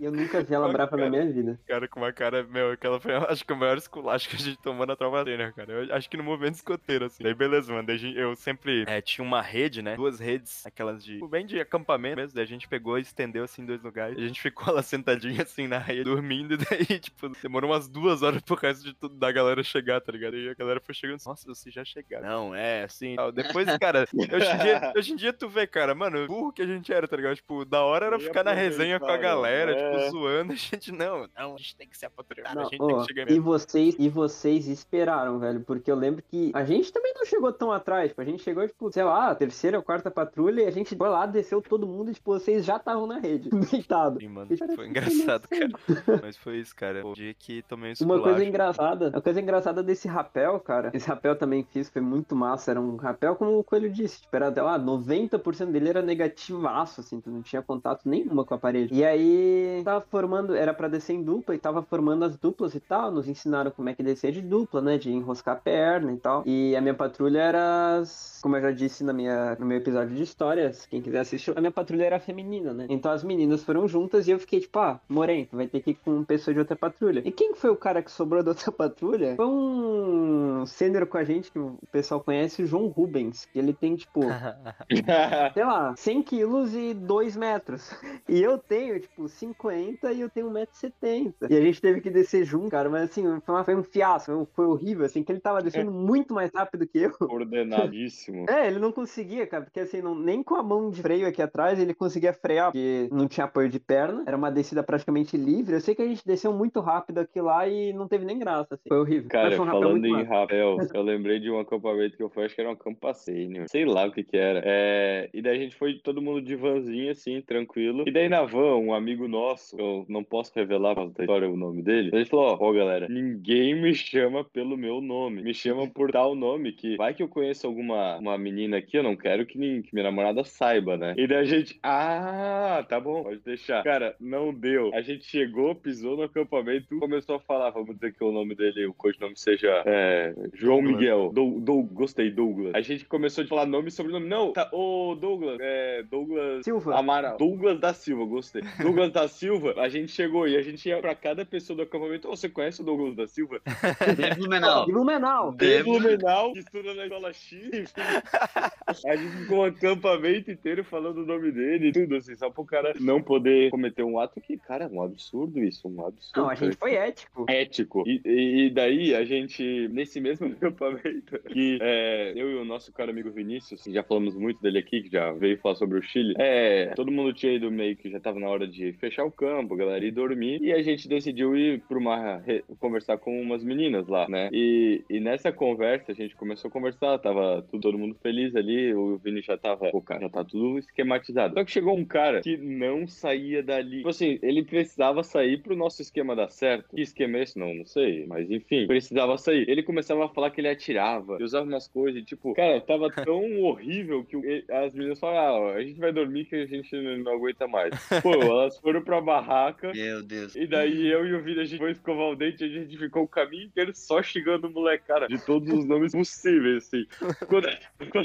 Eu 0.00 0.12
nunca 0.12 0.42
vi 0.42 0.54
ela 0.54 0.68
brava 0.68 0.96
na 0.96 1.08
minha 1.08 1.30
vida. 1.30 1.58
cara, 1.66 1.88
com 1.88 2.00
uma 2.00 2.12
cara, 2.12 2.44
meu, 2.44 2.72
aquela 2.72 3.00
foi, 3.00 3.14
acho 3.28 3.44
que 3.44 3.52
o 3.52 3.56
maior 3.56 3.76
esculacho 3.76 4.28
que 4.28 4.36
a 4.36 4.38
gente 4.38 4.58
tomou 4.58 4.86
na 4.86 4.96
tropa 4.96 5.24
né, 5.24 5.52
cara? 5.54 5.72
Eu 5.72 5.94
acho 5.94 6.08
que 6.08 6.16
no 6.16 6.24
movimento 6.24 6.54
escoteiro, 6.54 7.04
assim. 7.06 7.22
Daí, 7.22 7.34
beleza, 7.34 7.72
mano. 7.72 7.86
Daí 7.86 8.16
eu 8.16 8.34
sempre 8.34 8.84
é, 8.86 9.00
tinha 9.00 9.24
uma 9.24 9.40
rede, 9.42 9.82
né? 9.82 9.94
Duas 9.94 10.18
redes, 10.18 10.66
aquelas 10.66 11.04
de, 11.04 11.14
tipo, 11.14 11.28
bem 11.28 11.46
de 11.46 11.60
acampamento 11.60 12.16
mesmo. 12.16 12.34
Daí 12.34 12.44
a 12.44 12.48
gente 12.48 12.68
pegou 12.68 12.98
e 12.98 13.02
estendeu, 13.02 13.44
assim, 13.44 13.62
em 13.62 13.66
dois 13.66 13.82
lugares. 13.82 14.16
A 14.18 14.20
gente 14.20 14.40
ficou 14.40 14.74
lá 14.74 14.82
sentadinho, 14.82 15.31
assim, 15.40 15.66
na 15.66 15.78
rede, 15.78 16.04
dormindo. 16.04 16.52
E 16.52 16.56
daí, 16.56 16.98
tipo, 16.98 17.28
demorou 17.42 17.70
umas 17.70 17.88
duas 17.88 18.22
horas 18.22 18.42
pro 18.42 18.54
resto 18.54 18.84
de 18.84 18.94
tudo, 18.94 19.14
da 19.14 19.32
galera 19.32 19.62
chegar, 19.62 20.00
tá 20.00 20.12
ligado? 20.12 20.36
E 20.36 20.50
a 20.50 20.54
galera 20.54 20.80
foi 20.80 20.94
chegando, 20.94 21.20
nossa, 21.24 21.46
vocês 21.46 21.74
já 21.74 21.84
chegaram. 21.84 22.28
Não, 22.28 22.54
é, 22.54 22.84
assim. 22.84 23.16
tal. 23.16 23.32
Depois, 23.32 23.66
cara, 23.78 24.06
hoje 24.12 24.50
em, 24.50 24.58
dia, 24.58 24.92
hoje 24.96 25.12
em 25.12 25.16
dia 25.16 25.32
tu 25.32 25.48
vê, 25.48 25.66
cara, 25.66 25.94
mano, 25.94 26.26
burro 26.26 26.52
que 26.52 26.62
a 26.62 26.66
gente 26.66 26.92
era, 26.92 27.08
tá 27.08 27.16
ligado? 27.16 27.36
Tipo, 27.36 27.64
da 27.64 27.82
hora 27.82 28.06
era 28.06 28.18
ficar 28.18 28.44
na 28.44 28.52
resenha 28.52 29.00
com 29.00 29.06
a 29.06 29.16
galera, 29.16 29.74
né? 29.74 29.98
tipo, 29.98 30.10
zoando. 30.10 30.52
A 30.62 30.74
gente, 30.74 30.92
não, 30.92 31.28
não, 31.36 31.54
a 31.54 31.58
gente 31.58 31.76
tem 31.76 31.88
que 31.88 31.96
ser 31.96 32.06
apatrulhado, 32.06 32.60
a 32.60 32.64
gente 32.64 32.78
tem 32.78 32.98
que 32.98 33.04
chegar 33.06 33.22
e 33.22 33.34
mesmo. 33.34 33.42
vocês 33.44 33.96
e 33.98 34.08
vocês 34.08 34.68
esperaram, 34.68 35.38
velho, 35.38 35.60
porque 35.60 35.90
eu 35.90 35.96
lembro 35.96 36.22
que 36.22 36.50
a 36.54 36.64
gente 36.64 36.92
também 36.92 37.12
não 37.14 37.24
chegou 37.24 37.52
tão 37.52 37.72
atrás, 37.72 38.08
tipo, 38.08 38.20
a 38.20 38.24
gente 38.24 38.42
chegou, 38.42 38.66
tipo, 38.66 38.92
sei 38.92 39.02
lá, 39.02 39.34
terceira 39.34 39.78
ou 39.78 39.82
quarta 39.82 40.10
patrulha, 40.10 40.62
e 40.62 40.66
a 40.66 40.70
gente 40.70 40.94
foi 40.94 41.08
lá, 41.08 41.26
desceu 41.26 41.60
todo 41.62 41.86
mundo, 41.86 42.10
e, 42.10 42.14
tipo, 42.14 42.32
vocês 42.32 42.64
já 42.64 42.76
estavam 42.76 43.06
na 43.06 43.18
rede, 43.18 43.50
deitado. 43.70 44.20
Sim, 44.20 44.28
mano, 44.28 44.56
Cara, 44.56 44.74
foi 44.74 44.90
que 44.90 45.00
engraçado, 45.22 45.48
cara. 45.48 45.68
Mas 46.22 46.36
foi 46.36 46.58
isso, 46.58 46.74
cara. 46.74 47.06
O 47.06 47.14
dia 47.14 47.34
que 47.34 47.62
tomei 47.62 47.92
um 47.92 48.04
Uma 48.04 48.20
coisa 48.20 48.44
engraçada, 48.44 49.10
a 49.14 49.20
coisa 49.20 49.40
engraçada 49.40 49.82
desse 49.82 50.08
rapel, 50.08 50.58
cara, 50.60 50.90
esse 50.94 51.08
rapel 51.08 51.36
também 51.36 51.66
fiz, 51.72 51.88
foi 51.88 52.02
muito 52.02 52.34
massa, 52.34 52.70
era 52.70 52.80
um 52.80 52.96
rapel, 52.96 53.36
como 53.36 53.58
o 53.58 53.64
Coelho 53.64 53.90
disse, 53.90 54.22
tipo, 54.22 54.34
era, 54.36 54.52
sei 54.52 54.62
lá, 54.62 54.78
90% 54.78 55.70
dele 55.70 55.88
era 55.88 56.02
negativaço, 56.02 57.00
assim, 57.00 57.20
tu 57.20 57.30
não 57.30 57.42
tinha 57.42 57.62
contato 57.62 58.08
nenhuma 58.08 58.44
com 58.44 58.54
a 58.54 58.58
parede. 58.58 58.94
E 58.94 59.04
aí, 59.04 59.82
tava 59.84 60.00
formando, 60.00 60.54
era 60.54 60.74
pra 60.74 60.88
descer 60.88 61.14
em 61.14 61.22
dupla, 61.22 61.54
e 61.54 61.58
tava 61.58 61.82
formando 61.82 62.24
as 62.24 62.36
duplas 62.36 62.74
e 62.74 62.80
tal, 62.80 63.10
nos 63.10 63.28
ensinaram 63.28 63.70
como 63.70 63.88
é 63.88 63.94
que 63.94 64.02
descer 64.02 64.32
de 64.32 64.40
dupla, 64.42 64.80
né, 64.80 64.98
de 64.98 65.10
enroscar 65.10 65.56
a 65.56 65.60
perna 65.60 66.12
e 66.12 66.16
tal. 66.16 66.42
E 66.46 66.74
a 66.76 66.80
minha 66.80 66.94
patrulha 66.94 67.40
era, 67.40 67.96
as- 67.98 68.40
como 68.42 68.56
eu 68.56 68.62
já 68.62 68.70
disse 68.72 69.04
na 69.04 69.12
minha, 69.12 69.56
no 69.58 69.66
meu 69.66 69.76
episódio 69.78 70.14
de 70.16 70.22
histórias, 70.22 70.86
quem 70.86 71.00
quiser 71.00 71.20
assistir, 71.20 71.56
a 71.56 71.60
minha 71.60 71.70
patrulha 71.70 72.04
era 72.04 72.18
feminina, 72.20 72.72
né. 72.72 72.86
Então 72.88 73.10
as 73.12 73.22
meninas 73.22 73.62
foram 73.62 73.86
juntas 73.86 74.26
e 74.26 74.30
eu 74.30 74.38
fiquei 74.38 74.60
tipo, 74.60 74.78
ah, 74.78 75.00
Moren, 75.12 75.44
tu 75.44 75.56
vai 75.56 75.66
ter 75.66 75.80
que 75.80 75.90
ir 75.90 75.94
com 76.04 76.24
pessoa 76.24 76.52
de 76.54 76.60
outra 76.60 76.74
patrulha. 76.76 77.22
E 77.24 77.30
quem 77.30 77.54
foi 77.54 77.70
o 77.70 77.76
cara 77.76 78.02
que 78.02 78.10
sobrou 78.10 78.42
da 78.44 78.50
outra 78.50 78.72
patrulha? 78.72 79.36
Foi 79.36 79.46
um 79.46 80.64
sênior 80.66 81.06
com 81.06 81.18
a 81.18 81.24
gente, 81.24 81.50
que 81.50 81.58
o 81.58 81.76
pessoal 81.90 82.20
conhece, 82.20 82.62
o 82.62 82.66
João 82.66 82.86
Rubens, 82.88 83.44
que 83.52 83.58
ele 83.58 83.72
tem, 83.72 83.94
tipo, 83.96 84.20
sei 85.54 85.64
lá, 85.64 85.94
100 85.96 86.22
quilos 86.22 86.74
e 86.74 86.94
2 86.94 87.36
metros. 87.36 87.90
E 88.28 88.40
eu 88.42 88.58
tenho, 88.58 88.98
tipo, 89.00 89.28
50 89.28 90.12
e 90.12 90.20
eu 90.20 90.30
tenho 90.30 90.50
1,70m. 90.50 91.34
E 91.50 91.56
a 91.56 91.60
gente 91.60 91.80
teve 91.80 92.00
que 92.00 92.10
descer 92.10 92.44
junto, 92.44 92.70
cara, 92.70 92.88
mas 92.88 93.10
assim, 93.10 93.24
foi, 93.64 93.74
um 93.74 93.82
fiasco, 93.82 94.48
foi- 94.54 94.66
horrível, 94.66 95.04
assim, 95.04 95.22
que 95.22 95.30
ele 95.30 95.40
tava 95.40 95.60
descendo 95.60 95.90
muito 95.90 96.32
mais 96.32 96.50
rápido 96.54 96.86
que 96.86 96.98
eu. 96.98 97.10
Coordenadíssimo. 97.18 98.46
É, 98.48 98.66
ele 98.66 98.78
não 98.78 98.92
conseguia, 98.92 99.46
cara, 99.46 99.64
porque 99.64 99.80
assim, 99.80 100.00
não- 100.00 100.14
nem 100.14 100.42
com 100.42 100.54
a 100.54 100.62
mão 100.62 100.90
de 100.90 101.02
freio 101.02 101.26
aqui 101.26 101.42
atrás 101.42 101.78
ele 101.78 101.92
conseguia 101.94 102.32
frear, 102.32 102.70
porque 102.72 103.08
não 103.12 103.26
tinha 103.28 103.44
apoio 103.44 103.68
de 103.68 103.78
perna, 103.78 104.24
era 104.26 104.36
uma 104.36 104.50
descida 104.50 104.82
praticamente 104.82 105.01
praticamente 105.02 105.36
livre. 105.36 105.74
Eu 105.74 105.80
sei 105.80 105.94
que 105.94 106.02
a 106.02 106.06
gente 106.06 106.24
desceu 106.24 106.52
muito 106.52 106.80
rápido 106.80 107.18
aqui 107.18 107.40
lá 107.40 107.68
e 107.68 107.92
não 107.92 108.06
teve 108.08 108.24
nem 108.24 108.38
graça, 108.38 108.74
assim. 108.74 108.88
Foi 108.88 109.00
horrível. 109.00 109.28
Cara, 109.28 109.60
um 109.60 109.66
falando 109.66 110.06
em 110.06 110.22
rapel, 110.22 110.78
eu 110.94 111.02
lembrei 111.02 111.40
de 111.40 111.50
um 111.50 111.58
acampamento 111.58 112.16
que 112.16 112.22
eu 112.22 112.30
fui, 112.30 112.44
acho 112.44 112.54
que 112.54 112.60
era 112.60 112.70
um 112.70 112.74
acampa 112.74 113.12
sênior. 113.12 113.66
Sei 113.68 113.84
lá 113.84 114.06
o 114.06 114.12
que 114.12 114.22
que 114.22 114.36
era. 114.36 114.62
É, 114.64 115.28
E 115.34 115.42
daí 115.42 115.56
a 115.56 115.60
gente 115.60 115.76
foi 115.76 115.94
todo 115.94 116.22
mundo 116.22 116.40
de 116.40 116.54
vanzinho, 116.54 117.10
assim, 117.10 117.40
tranquilo. 117.40 118.04
E 118.06 118.12
daí 118.12 118.28
na 118.28 118.44
van, 118.44 118.76
um 118.76 118.94
amigo 118.94 119.26
nosso, 119.26 119.76
eu 119.78 120.06
não 120.08 120.22
posso 120.22 120.52
revelar 120.54 120.94
pra 120.94 121.06
da 121.06 121.24
história 121.24 121.50
o 121.50 121.56
nome 121.56 121.82
dele, 121.82 122.10
gente 122.14 122.30
falou, 122.30 122.56
ó, 122.60 122.68
ó, 122.68 122.72
galera, 122.72 123.08
ninguém 123.08 123.80
me 123.80 123.94
chama 123.94 124.44
pelo 124.44 124.76
meu 124.76 125.00
nome. 125.00 125.42
Me 125.42 125.52
chama 125.54 125.88
por 125.88 126.10
tal 126.10 126.34
nome 126.34 126.72
que 126.72 126.96
vai 126.96 127.14
que 127.14 127.22
eu 127.22 127.28
conheço 127.28 127.66
alguma 127.66 128.18
uma 128.18 128.38
menina 128.38 128.76
aqui, 128.78 128.96
eu 128.96 129.02
não 129.02 129.16
quero 129.16 129.44
que, 129.46 129.58
nin- 129.58 129.82
que 129.82 129.92
minha 129.92 130.04
namorada 130.04 130.44
saiba, 130.44 130.96
né? 130.96 131.14
E 131.16 131.26
daí 131.26 131.38
a 131.38 131.44
gente, 131.44 131.78
ah, 131.82 132.84
tá 132.88 133.00
bom, 133.00 133.22
pode 133.24 133.40
deixar. 133.40 133.82
Cara, 133.82 134.14
não 134.20 134.52
deu. 134.52 134.91
A 134.92 135.00
gente 135.00 135.24
chegou, 135.24 135.74
pisou 135.74 136.16
no 136.16 136.22
acampamento, 136.24 136.98
começou 136.98 137.36
a 137.36 137.40
falar, 137.40 137.70
vamos 137.70 137.94
dizer 137.94 138.12
que 138.12 138.22
o 138.22 138.30
nome 138.30 138.54
dele, 138.54 138.86
o 138.86 138.92
codinome 138.94 139.34
seja 139.36 139.82
é, 139.86 140.34
João 140.54 140.76
Douglas. 140.82 141.00
Miguel. 141.00 141.30
Dou, 141.32 141.60
Dou- 141.60 141.82
gostei, 141.84 142.30
Douglas. 142.30 142.74
A 142.74 142.80
gente 142.82 143.04
começou 143.06 143.42
a 143.42 143.46
falar 143.46 143.66
nome 143.66 143.88
e 143.88 143.90
sobrenome. 143.90 144.28
Não, 144.28 144.52
tá, 144.52 144.68
ô 144.72 145.14
Douglas, 145.18 145.58
é, 145.60 146.02
Douglas 146.02 146.64
Silva. 146.64 146.94
Amaral. 146.98 147.38
Douglas 147.38 147.80
da 147.80 147.94
Silva, 147.94 148.24
gostei. 148.26 148.62
Douglas 148.80 149.10
da 149.12 149.26
Silva, 149.28 149.74
a 149.78 149.88
gente 149.88 150.12
chegou 150.12 150.46
e 150.46 150.56
a 150.56 150.62
gente 150.62 150.86
ia 150.88 150.98
pra 151.00 151.14
cada 151.14 151.44
pessoa 151.46 151.76
do 151.76 151.82
acampamento. 151.82 152.28
"Ô, 152.28 152.36
você 152.36 152.48
conhece 152.48 152.82
o 152.82 152.84
Douglas 152.84 153.16
da 153.16 153.26
Silva? 153.26 153.60
De 154.16 154.34
Blumenau. 154.36 154.86
Blumenau. 154.86 155.52
De 155.54 155.82
Blumenau, 155.82 156.52
que 156.52 156.58
estuda 156.58 156.92
na 156.94 157.04
escola 157.04 157.32
X. 157.32 157.94
A 159.06 159.16
gente 159.16 159.36
ficou 159.38 159.58
um 159.60 159.64
acampamento 159.64 160.50
inteiro 160.50 160.84
falando 160.84 161.18
o 161.22 161.26
nome 161.26 161.50
dele 161.50 161.88
e 161.88 161.92
tudo, 161.92 162.16
assim, 162.16 162.34
só 162.34 162.50
pro 162.50 162.64
cara 162.64 162.92
não 163.00 163.22
poder 163.22 163.70
cometer 163.70 164.02
um 164.02 164.18
ato 164.18 164.40
que, 164.40 164.56
cara, 164.58 164.81
é 164.82 164.86
um 164.88 165.02
absurdo 165.02 165.62
isso, 165.62 165.88
um 165.88 166.04
absurdo. 166.06 166.40
Não, 166.42 166.48
a 166.50 166.54
gente 166.54 166.76
foi 166.76 166.94
ético. 166.94 167.46
ético. 167.48 168.04
E, 168.06 168.20
e- 168.24 168.66
e 168.66 168.70
daí 168.70 169.14
a 169.14 169.24
gente, 169.24 169.88
nesse 169.88 170.20
mesmo 170.20 170.46
acampamento, 170.52 171.38
que 171.48 171.78
é, 171.80 172.32
eu 172.36 172.50
e 172.50 172.54
o 172.56 172.64
nosso 172.64 172.92
cara 172.92 173.10
amigo 173.10 173.30
Vinícius, 173.30 173.84
já 173.86 174.02
falamos 174.02 174.34
muito 174.34 174.60
dele 174.60 174.78
aqui, 174.78 175.02
que 175.02 175.10
já 175.10 175.32
veio 175.32 175.58
falar 175.58 175.74
sobre 175.76 175.98
o 175.98 176.02
Chile, 176.02 176.34
é, 176.38 176.92
todo 176.94 177.10
mundo 177.12 177.32
tinha 177.32 177.52
ido 177.52 177.70
meio 177.70 177.96
que 177.96 178.10
já 178.10 178.20
tava 178.20 178.38
na 178.40 178.48
hora 178.48 178.66
de 178.66 178.92
fechar 178.94 179.24
o 179.24 179.30
campo, 179.30 179.76
galera 179.76 180.04
ir 180.04 180.10
dormir, 180.10 180.60
e 180.62 180.72
a 180.72 180.82
gente 180.82 181.08
decidiu 181.08 181.56
ir 181.56 181.80
pra 181.88 181.98
uma, 181.98 182.42
conversar 182.78 183.18
com 183.18 183.40
umas 183.40 183.62
meninas 183.64 184.06
lá, 184.08 184.28
né? 184.28 184.48
E, 184.52 185.02
e 185.08 185.20
nessa 185.20 185.52
conversa 185.52 186.12
a 186.12 186.14
gente 186.14 186.34
começou 186.36 186.68
a 186.68 186.72
conversar, 186.72 187.18
tava 187.18 187.62
tudo, 187.70 187.82
todo 187.82 187.98
mundo 187.98 188.16
feliz 188.22 188.54
ali, 188.56 188.94
o 188.94 189.16
Vini 189.18 189.42
já 189.42 189.56
tava, 189.56 189.90
pô, 189.90 190.00
cara, 190.00 190.20
já 190.22 190.28
tá 190.28 190.44
tudo 190.44 190.78
esquematizado. 190.78 191.54
Só 191.54 191.64
que 191.64 191.70
chegou 191.70 191.96
um 191.96 192.04
cara 192.04 192.40
que 192.40 192.56
não 192.56 193.06
saía 193.06 193.62
dali. 193.62 193.98
Tipo 193.98 194.08
assim, 194.08 194.38
ele 194.42 194.64
precisava 194.72 195.22
sair 195.22 195.58
pro 195.62 195.76
nosso 195.76 196.00
esquema 196.00 196.34
dar 196.34 196.48
certo. 196.48 196.96
Que 196.96 197.02
esquema 197.02 197.36
é 197.36 197.42
esse? 197.42 197.58
Não, 197.58 197.74
não 197.74 197.84
sei. 197.84 198.24
Mas 198.26 198.50
enfim, 198.50 198.86
precisava 198.86 199.36
sair. 199.36 199.68
Ele 199.68 199.82
começava 199.82 200.24
a 200.24 200.28
falar 200.30 200.50
que 200.50 200.62
ele 200.62 200.68
atirava, 200.68 201.36
que 201.36 201.42
usava 201.44 201.66
umas 201.66 201.86
coisas, 201.86 202.22
e, 202.22 202.24
tipo, 202.24 202.54
cara, 202.54 202.80
tava 202.80 203.10
tão 203.12 203.60
horrível 203.60 204.24
que 204.24 204.34
o- 204.34 204.44
e- 204.44 204.64
as 204.70 204.94
meninas 204.94 205.20
falaram, 205.20 205.66
ah, 205.68 205.74
a 205.74 205.82
gente 205.82 206.00
vai 206.00 206.10
dormir 206.10 206.46
que 206.46 206.56
a 206.56 206.64
gente 206.66 206.90
não 207.18 207.32
aguenta 207.32 207.68
mais. 207.68 207.92
Pô, 208.22 208.32
elas 208.32 208.78
foram 208.78 209.02
pra 209.02 209.20
barraca. 209.20 209.92
Meu 209.92 210.22
Deus. 210.22 210.56
E 210.56 210.66
daí 210.66 211.06
eu 211.06 211.26
e 211.26 211.34
o 211.34 211.42
Vini, 211.42 211.60
a 211.60 211.64
gente 211.64 211.78
foi 211.78 211.90
escovar 211.90 212.30
o 212.30 212.34
dente, 212.36 212.64
a 212.64 212.68
gente 212.68 212.96
ficou 212.96 213.24
o 213.24 213.28
caminho 213.28 213.64
inteiro 213.64 213.92
só 213.94 214.22
xingando 214.22 214.68
o 214.68 214.70
moleque, 214.70 215.04
cara, 215.06 215.26
de 215.28 215.44
todos 215.44 215.70
os 215.70 215.84
nomes 215.84 216.12
possíveis, 216.12 216.86
assim. 216.86 217.04
Quando, 217.46 217.68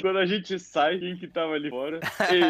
quando 0.02 0.18
a 0.18 0.26
gente 0.26 0.58
sai, 0.60 0.98
quem 1.00 1.18
que 1.18 1.28
tava 1.28 1.54
ali 1.54 1.70
fora? 1.70 2.00
Ele. 2.32 2.46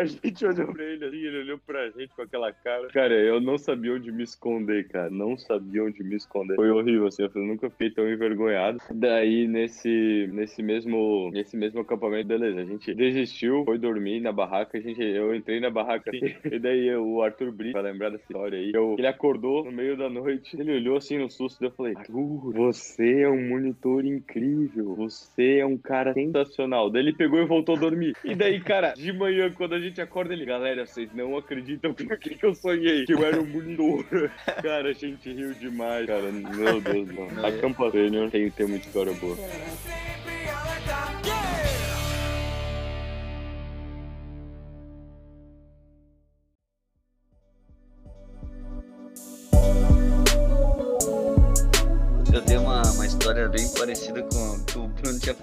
a 0.00 0.04
gente 0.04 0.44
olhou 0.46 0.72
pra 0.72 0.84
ele 0.84 1.04
assim, 1.04 1.16
ele 1.16 1.38
olhou 1.38 1.58
pra 1.58 1.81
gente 1.90 2.14
com 2.14 2.22
aquela 2.22 2.52
cara. 2.52 2.88
Cara, 2.88 3.14
eu 3.14 3.40
não 3.40 3.58
sabia 3.58 3.94
onde 3.94 4.10
me 4.12 4.22
esconder, 4.22 4.88
cara. 4.88 5.10
Não 5.10 5.36
sabia 5.36 5.84
onde 5.84 6.02
me 6.02 6.16
esconder. 6.16 6.54
Foi 6.56 6.70
horrível, 6.70 7.06
assim, 7.06 7.22
eu 7.22 7.30
nunca 7.42 7.70
fiquei 7.70 7.90
tão 7.90 8.08
envergonhado. 8.10 8.78
Daí, 8.92 9.46
nesse, 9.46 10.28
nesse 10.32 10.62
mesmo 10.62 11.30
nesse 11.32 11.56
mesmo 11.56 11.80
acampamento, 11.80 12.26
beleza, 12.28 12.60
a 12.60 12.64
gente 12.64 12.94
desistiu, 12.94 13.64
foi 13.64 13.78
dormir 13.78 14.20
na 14.20 14.32
barraca, 14.32 14.78
a 14.78 14.80
gente, 14.80 15.02
eu 15.02 15.34
entrei 15.34 15.60
na 15.60 15.70
barraca 15.70 16.10
assim, 16.10 16.34
e 16.50 16.58
daí 16.58 16.86
eu- 16.88 17.06
o 17.06 17.22
Arthur 17.22 17.52
Brito, 17.52 17.72
vai 17.72 17.82
lembrar 17.82 18.10
dessa 18.10 18.24
história 18.24 18.58
aí, 18.58 18.72
eu- 18.74 18.96
ele 18.98 19.06
acordou 19.06 19.64
no 19.64 19.72
meio 19.72 19.96
da 19.96 20.08
noite, 20.08 20.58
ele 20.58 20.72
olhou 20.74 20.96
assim 20.96 21.18
no 21.18 21.30
susto, 21.30 21.62
eu 21.64 21.70
falei, 21.70 21.94
Arthur, 21.96 22.52
você 22.52 23.22
é 23.22 23.28
um 23.28 23.48
monitor 23.48 24.04
incrível, 24.04 24.94
você 24.94 25.58
é 25.58 25.66
um 25.66 25.78
cara 25.78 26.12
sensacional. 26.12 26.90
Daí 26.90 27.02
ele 27.02 27.12
pegou 27.12 27.40
e 27.40 27.46
voltou 27.46 27.76
a 27.76 27.78
dormir. 27.78 28.14
E 28.24 28.34
daí, 28.34 28.60
cara, 28.60 28.92
de 28.92 29.12
manhã, 29.12 29.50
quando 29.52 29.74
a 29.74 29.80
gente 29.80 30.00
acorda, 30.00 30.32
ele, 30.32 30.44
galera, 30.44 30.86
vocês 30.86 31.12
não 31.12 31.36
acreditam 31.36 31.71
com 31.78 31.88
o 31.88 32.18
que 32.18 32.34
que 32.34 32.44
eu 32.44 32.54
sonhei, 32.54 33.04
que 33.04 33.12
eu 33.12 33.24
era 33.24 33.40
um 33.40 33.46
monitor. 33.46 34.04
cara, 34.62 34.90
a 34.90 34.92
gente 34.92 35.32
riu 35.32 35.54
demais, 35.54 36.06
cara, 36.06 36.30
meu 36.32 36.80
Deus, 36.80 37.10
mano. 37.10 37.46
Acampa 37.46 37.90
Sênior 37.90 38.30
tem, 38.30 38.50
tem 38.50 38.66
muita 38.66 38.86
história 38.86 39.12
boa. 39.14 39.36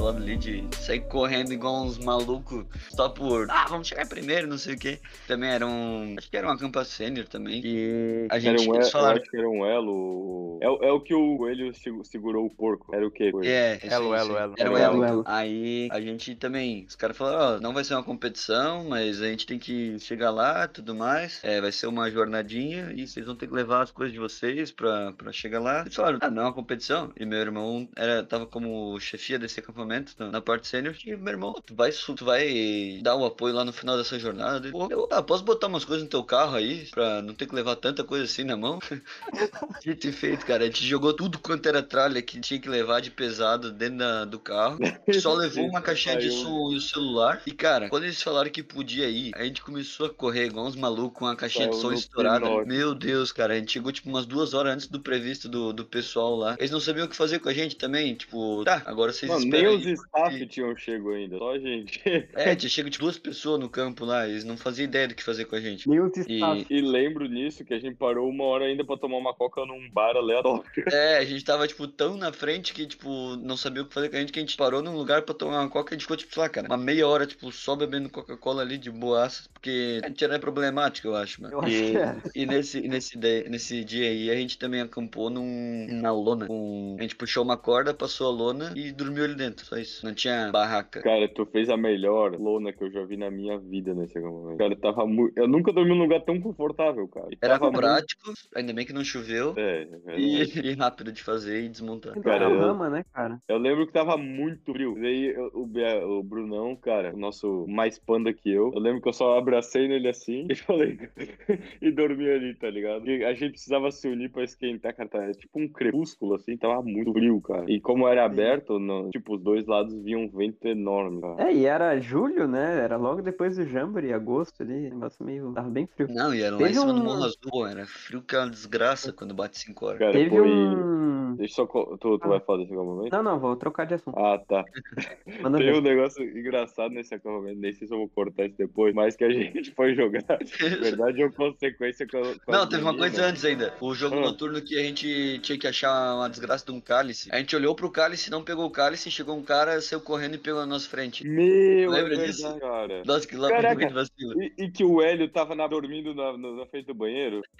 Falado 0.09 0.23
ali 0.23 0.37
de 0.37 0.63
sair 0.75 1.01
correndo 1.01 1.53
igual 1.53 1.83
uns 1.83 1.99
malucos 1.99 2.65
só 2.89 3.09
por. 3.09 3.45
Ah, 3.51 3.65
vamos 3.69 3.87
chegar 3.87 4.07
primeiro, 4.07 4.47
não 4.47 4.57
sei 4.57 4.73
o 4.73 4.77
quê. 4.77 4.99
Também 5.27 5.51
era 5.51 5.67
um. 5.67 6.15
Acho 6.17 6.29
que 6.31 6.35
era 6.37 6.47
uma 6.47 6.57
campa 6.57 6.83
sênior 6.83 7.27
também. 7.27 7.61
E 7.63 8.27
a 8.31 8.39
gente. 8.39 8.61
era 8.63 8.71
um 8.71 8.75
eles 8.75 8.89
falaram. 8.91 9.21
acho 9.21 9.29
que 9.29 9.37
era 9.37 9.47
um 9.47 9.63
elo. 9.65 10.57
É, 10.61 10.67
o- 10.69 10.79
é 10.83 10.91
o 10.91 10.99
que 10.99 11.13
o 11.13 11.37
coelho 11.37 11.73
segu- 11.75 12.03
segurou 12.03 12.45
o 12.45 12.49
porco. 12.49 12.93
Era 12.95 13.05
o 13.05 13.11
quê? 13.11 13.31
coelho? 13.31 13.47
É, 13.49 13.79
Elo, 13.83 14.15
elo, 14.15 14.35
elo. 14.37 14.53
Era 14.57 14.71
o 14.71 14.77
Elo, 14.77 14.95
elo. 14.95 15.05
elo. 15.05 15.23
Aí 15.27 15.87
a 15.91 16.01
gente 16.01 16.33
também, 16.35 16.85
os 16.87 16.95
caras 16.95 17.15
falaram, 17.15 17.57
ó, 17.57 17.59
não 17.61 17.73
vai 17.73 17.83
ser 17.83 17.93
uma 17.93 18.03
competição, 18.03 18.85
mas 18.89 19.21
a 19.21 19.27
gente 19.27 19.45
tem 19.45 19.59
que 19.59 19.99
chegar 19.99 20.31
lá 20.31 20.67
tudo 20.67 20.95
mais. 20.95 21.39
É, 21.43 21.61
vai 21.61 21.71
ser 21.71 21.85
uma 21.87 22.09
jornadinha 22.09 22.91
e 22.95 23.05
vocês 23.07 23.25
vão 23.27 23.35
ter 23.35 23.47
que 23.47 23.53
levar 23.53 23.83
as 23.83 23.91
coisas 23.91 24.11
de 24.13 24.19
vocês 24.19 24.71
pra, 24.71 25.11
pra 25.13 25.31
chegar 25.31 25.59
lá. 25.59 25.81
Eles 25.81 25.95
falaram, 25.95 26.17
ah, 26.21 26.29
não 26.31 26.41
é 26.41 26.45
uma 26.47 26.53
competição. 26.53 27.11
E 27.17 27.25
meu 27.25 27.39
irmão 27.39 27.87
era, 27.95 28.23
tava 28.23 28.45
como 28.47 28.99
chefia 28.99 29.37
desse 29.39 29.59
acampamento 29.59 29.98
na, 30.17 30.31
na 30.31 30.41
parte 30.41 30.67
sênior. 30.67 30.95
E 31.05 31.15
meu 31.15 31.33
irmão, 31.33 31.53
tu 31.65 31.75
vai, 31.75 31.91
tu 31.91 32.25
vai 32.25 32.99
dar 33.01 33.15
o 33.15 33.25
apoio 33.25 33.53
lá 33.53 33.65
no 33.65 33.73
final 33.73 33.97
dessa 33.97 34.19
jornada. 34.19 34.69
Pô, 34.71 34.87
eu, 34.89 35.07
ah, 35.11 35.21
posso 35.21 35.43
botar 35.43 35.67
umas 35.67 35.85
coisas 35.85 36.03
no 36.03 36.09
teu 36.09 36.23
carro 36.23 36.55
aí 36.55 36.85
pra 36.87 37.21
não 37.21 37.33
ter 37.33 37.47
que 37.47 37.55
levar 37.55 37.75
tanta 37.75 38.03
coisa 38.03 38.25
assim 38.25 38.43
na 38.43 38.55
mão? 38.57 38.79
Dito 39.81 40.07
e 40.07 40.11
feito, 40.11 40.45
cara. 40.45 40.63
A 40.63 40.67
gente 40.67 40.85
jogou 40.85 41.13
tudo 41.13 41.39
quanto 41.39 41.67
era 41.67 41.81
tralha 41.81 42.21
que 42.21 42.39
tinha 42.39 42.59
que 42.59 42.69
levar 42.69 43.01
de 43.01 43.11
pesado 43.11 43.71
dentro 43.71 43.97
da- 43.97 44.25
do 44.25 44.39
carro. 44.39 44.77
Só 45.19 45.33
levou 45.33 45.65
uma 45.67 45.81
caixinha 45.81 46.17
de 46.17 46.31
som 46.31 46.71
e 46.71 46.77
o 46.77 46.81
celular. 46.81 47.41
E, 47.45 47.51
cara, 47.51 47.89
quando 47.89 48.03
eles 48.03 48.21
falaram 48.21 48.49
que 48.49 48.63
podia 48.63 49.09
ir, 49.09 49.31
a 49.35 49.43
gente 49.43 49.61
começou 49.61 50.05
a 50.05 50.09
correr 50.09 50.45
igual 50.45 50.65
uns 50.65 50.75
malucos 50.75 51.19
com 51.19 51.25
a 51.25 51.35
caixinha 51.35 51.69
de 51.69 51.75
som 51.75 51.91
estourada. 51.91 52.65
Meu 52.65 52.93
Deus, 52.93 53.31
cara. 53.31 53.53
A 53.53 53.57
gente 53.57 53.71
chegou, 53.71 53.91
tipo, 53.91 54.09
umas 54.09 54.25
duas 54.25 54.53
horas 54.53 54.73
antes 54.73 54.87
do 54.87 54.99
previsto 54.99 55.47
do, 55.49 55.73
do 55.73 55.85
pessoal 55.85 56.35
lá. 56.35 56.55
Eles 56.57 56.71
não 56.71 56.79
sabiam 56.79 57.05
o 57.05 57.09
que 57.09 57.15
fazer 57.15 57.39
com 57.39 57.49
a 57.49 57.53
gente 57.53 57.75
também. 57.75 58.15
Tipo, 58.15 58.63
tá, 58.63 58.81
agora 58.85 59.11
vocês 59.11 59.29
Mano, 59.31 59.41
nem 59.41 59.49
esperam 59.49 59.75
os 59.75 59.85
aí. 59.85 59.88
Staff 59.93 60.47
tinham 60.47 60.75
chego 60.75 61.11
ainda, 61.11 61.37
só 61.37 61.53
a 61.53 61.59
gente. 61.59 62.01
É, 62.33 62.55
tinha 62.55 62.69
chego 62.69 62.89
tipo, 62.89 63.03
duas 63.03 63.17
pessoas 63.17 63.59
no 63.59 63.69
campo 63.69 64.05
lá. 64.05 64.27
Eles 64.27 64.43
não 64.43 64.57
faziam 64.57 64.85
ideia 64.85 65.07
do 65.07 65.15
que 65.15 65.23
fazer 65.23 65.45
com 65.45 65.55
a 65.55 65.61
gente. 65.61 65.89
Os 65.89 66.17
E. 66.27 66.39
E 66.69 66.81
lembro 66.81 67.27
nisso 67.27 67.63
que 67.65 67.73
a 67.73 67.79
gente 67.79 67.95
parou 67.95 68.29
uma 68.29 68.43
hora 68.45 68.65
ainda 68.65 68.83
pra 68.83 68.97
tomar 68.97 69.17
uma 69.17 69.33
coca 69.33 69.65
num 69.65 69.89
bar 69.91 70.15
aleatório. 70.15 70.63
É, 70.91 71.17
a 71.17 71.25
gente 71.25 71.43
tava, 71.43 71.67
tipo, 71.67 71.87
tão 71.87 72.17
na 72.17 72.31
frente 72.31 72.73
que, 72.73 72.85
tipo, 72.85 73.35
não 73.37 73.57
sabia 73.57 73.83
o 73.83 73.85
que 73.85 73.93
fazer 73.93 74.09
com 74.09 74.15
a 74.17 74.19
gente, 74.19 74.31
que 74.31 74.39
a 74.39 74.41
gente 74.41 74.57
parou 74.57 74.81
num 74.81 74.95
lugar 74.95 75.21
pra 75.23 75.33
tomar 75.35 75.59
uma 75.61 75.69
coca 75.69 75.93
e 75.93 75.95
a 75.95 75.97
gente 75.97 76.03
ficou, 76.03 76.17
tipo, 76.17 76.33
sei 76.33 76.43
lá, 76.43 76.49
cara, 76.49 76.67
uma 76.67 76.77
meia 76.77 77.07
hora, 77.07 77.25
tipo, 77.25 77.51
só 77.51 77.75
bebendo 77.75 78.09
Coca-Cola 78.09 78.61
ali 78.61 78.77
de 78.77 78.89
boaças, 78.91 79.47
porque 79.47 79.99
a 80.03 80.07
gente 80.07 80.23
era 80.23 80.39
problemático, 80.39 81.07
eu 81.07 81.15
acho, 81.15 81.41
mano. 81.41 81.53
Eu 81.55 81.61
acho 81.61 81.73
E, 81.75 81.91
que 81.91 81.97
é. 81.97 82.15
e 82.35 82.45
nesse, 82.45 82.81
nesse, 82.81 83.17
de- 83.17 83.49
nesse 83.49 83.83
dia 83.83 84.07
aí, 84.09 84.29
a 84.29 84.35
gente 84.35 84.57
também 84.57 84.81
acampou 84.81 85.29
num, 85.29 85.87
na 85.89 86.11
lona. 86.11 86.47
Com, 86.47 86.95
a 86.99 87.01
gente 87.01 87.15
puxou 87.15 87.43
uma 87.43 87.57
corda, 87.57 87.93
passou 87.93 88.27
a 88.27 88.31
lona 88.31 88.73
e 88.75 88.91
dormiu 88.91 89.23
ali 89.23 89.35
dentro, 89.35 89.65
só 89.65 89.75
isso. 89.81 90.05
Não 90.05 90.13
tinha 90.13 90.51
barraca. 90.51 91.01
Cara, 91.01 91.27
tu 91.27 91.45
fez 91.45 91.69
a 91.69 91.77
melhor 91.77 92.35
lona 92.39 92.71
que 92.73 92.83
eu 92.83 92.91
já 92.91 93.03
vi 93.05 93.17
na 93.17 93.29
minha 93.31 93.57
vida 93.59 93.93
nesse 93.93 94.17
acampamento. 94.17 94.57
Cara, 94.57 94.75
tava 94.75 95.05
muito. 95.05 95.37
Eu 95.37 95.47
nunca 95.47 95.71
dormi 95.71 95.89
num 95.91 96.03
lugar 96.03 96.21
tão 96.21 96.39
confortável, 96.39 97.07
cara. 97.07 97.27
E 97.31 97.37
Era 97.41 97.53
tava 97.53 97.65
muito- 97.71 97.79
prático, 97.79 98.33
ainda 98.55 98.73
bem 98.73 98.85
que 98.85 98.93
não 98.93 99.03
choveu. 99.03 99.53
É, 99.57 99.87
é 100.07 100.19
E, 100.19 100.41
e 100.71 100.73
rápido 100.75 101.11
de 101.11 101.23
fazer 101.23 101.63
e 101.63 101.69
desmontar. 101.69 102.11
Então, 102.17 102.23
Cara, 102.23 102.45
é 102.45 102.51
eu- 102.51 102.59
rama, 102.59 102.89
né, 102.89 103.03
cara? 103.13 103.39
Eu 103.47 103.57
lembro 103.57 103.85
que 103.87 103.93
tava 103.93 104.17
muito 104.17 104.71
frio. 104.73 104.95
Daí 104.99 105.27
eu- 105.33 105.51
o, 105.53 106.19
o 106.19 106.23
Brunão, 106.23 106.75
cara, 106.75 107.13
o 107.13 107.17
nosso 107.17 107.65
mais 107.67 107.97
panda 107.99 108.33
que 108.33 108.49
eu, 108.51 108.71
eu 108.73 108.79
lembro 108.79 109.01
que 109.01 109.07
eu 109.09 109.13
só 109.13 109.37
abracei 109.37 109.87
nele 109.87 110.07
assim 110.09 110.47
e 110.49 110.55
falei. 110.55 110.97
e 111.81 111.91
dormi 111.91 112.29
ali, 112.29 112.53
tá 112.55 112.69
ligado? 112.69 113.09
E 113.09 113.23
a 113.23 113.33
gente 113.33 113.51
precisava 113.51 113.91
se 113.91 114.07
unir 114.07 114.29
pra 114.31 114.43
esquentar, 114.43 114.95
cara. 114.95 115.09
Tá, 115.09 115.23
é 115.23 115.31
tipo 115.31 115.59
um 115.59 115.67
crepúsculo 115.67 116.35
assim, 116.35 116.55
tava 116.57 116.81
muito 116.83 117.11
frio, 117.13 117.41
cara. 117.41 117.65
E 117.67 117.79
como 117.79 118.07
era 118.07 118.25
aberto, 118.25 118.77
tipo, 118.79 119.09
tipo, 119.11 119.35
os 119.35 119.41
dois 119.41 119.65
lados 119.69 119.93
vinham 120.03 120.21
um 120.23 120.29
vento 120.29 120.67
enorme, 120.67 121.21
cara. 121.21 121.49
É, 121.49 121.53
e 121.53 121.65
era 121.65 121.97
julho, 122.01 122.47
né? 122.47 122.79
Era 122.83 122.97
logo 122.97 123.21
depois 123.21 123.55
do 123.55 123.65
Jamboree, 123.65 124.11
agosto 124.11 124.61
ali, 124.63 124.89
negócio 124.89 125.23
meio. 125.25 125.53
Tava 125.53 125.69
bem 125.69 125.87
frio. 125.87 126.07
Não, 126.09 126.33
e 126.35 126.41
era 126.41 126.55
lá 126.55 126.61
em 126.61 126.65
Teve 126.65 126.79
cima 126.79 126.93
do 126.93 126.99
um- 126.99 127.03
Morro 127.05 127.23
Azul, 127.23 127.67
era 127.67 127.85
frio 127.85 128.21
que 128.21 128.35
é 128.35 128.39
uma 128.39 128.49
desgraça 128.49 129.13
quando 129.13 129.33
bate 129.33 129.57
5 129.57 129.85
horas. 129.85 129.99
Cara, 129.99 130.11
Teve 130.11 130.29
foi. 130.31 130.41
um. 130.51 131.35
Deixa 131.35 131.61
eu 131.61 131.67
só. 131.67 131.85
Tu, 131.97 132.17
tu 132.17 132.19
Ah. 132.23 132.27
vai 132.27 132.39
falar 132.41 132.57
desse 132.59 132.73
acampamento? 132.73 133.15
Não, 133.15 133.23
não, 133.23 133.39
vou 133.39 133.55
trocar 133.55 133.85
de 133.85 133.93
assunto. 133.93 134.17
Ah, 134.19 134.37
tá. 134.45 134.65
Manda 135.41 135.57
Tem 135.57 135.67
ver. 135.71 135.77
um 135.77 135.81
negócio 135.81 136.23
engraçado 136.23 136.91
nesse 136.93 137.13
acampamento, 137.13 137.59
nem 137.59 137.71
sei 137.71 137.87
se 137.87 137.93
eu 137.93 137.99
vou 137.99 138.09
cortar 138.09 138.45
isso 138.45 138.57
depois, 138.57 138.93
mas 138.95 139.15
que 139.15 139.23
a 139.23 139.29
gente 139.31 139.71
foi 139.75 139.93
jogar. 139.93 140.23
Verdade 140.81 141.23
ou 141.23 141.31
consequência 141.31 142.07
com 142.07 142.17
a, 142.17 142.21
com 142.45 142.51
Não, 142.51 142.67
teve 142.67 142.81
uma 142.81 142.97
coisa 142.97 143.25
antes 143.25 143.45
ainda. 143.45 143.73
O 143.79 143.93
jogo 143.93 144.15
Ah. 144.17 144.21
noturno 144.21 144.61
que 144.61 144.77
a 144.79 144.83
gente 144.83 145.39
tinha 145.39 145.57
que 145.57 145.67
achar 145.67 146.15
uma 146.15 146.29
desgraça 146.29 146.65
de 146.65 146.71
um 146.71 146.81
cálice. 146.81 147.29
A 147.31 147.37
gente 147.37 147.55
olhou 147.55 147.75
pro 147.75 147.91
cálice, 147.91 148.31
não 148.31 148.43
pegou 148.43 148.65
o 148.65 148.71
cálice, 148.71 149.11
chegou 149.11 149.37
um 149.37 149.43
cara, 149.65 149.81
saiu 149.81 150.01
correndo 150.01 150.35
e 150.35 150.37
pegou 150.37 150.59
na 150.61 150.65
nossa 150.67 150.89
frente. 150.89 151.27
Meu, 151.27 151.91
é 151.93 151.95
Lembra 151.97 152.09
verdade, 152.09 152.31
disso? 152.31 152.59
cara. 152.59 153.03
Nossa, 153.05 153.27
que 153.27 153.35
lá 153.35 153.49
Caraca. 153.49 153.75
muito 153.75 153.93
vacilo. 153.93 154.41
E, 154.43 154.53
e 154.57 154.71
que 154.71 154.83
o 154.83 155.01
Hélio 155.01 155.27
tava 155.29 155.55
na- 155.55 155.67
dormindo 155.67 156.13
na, 156.15 156.37
na, 156.37 156.51
na 156.51 156.65
frente 156.65 156.85
do 156.87 156.93
banheiro? 156.93 157.41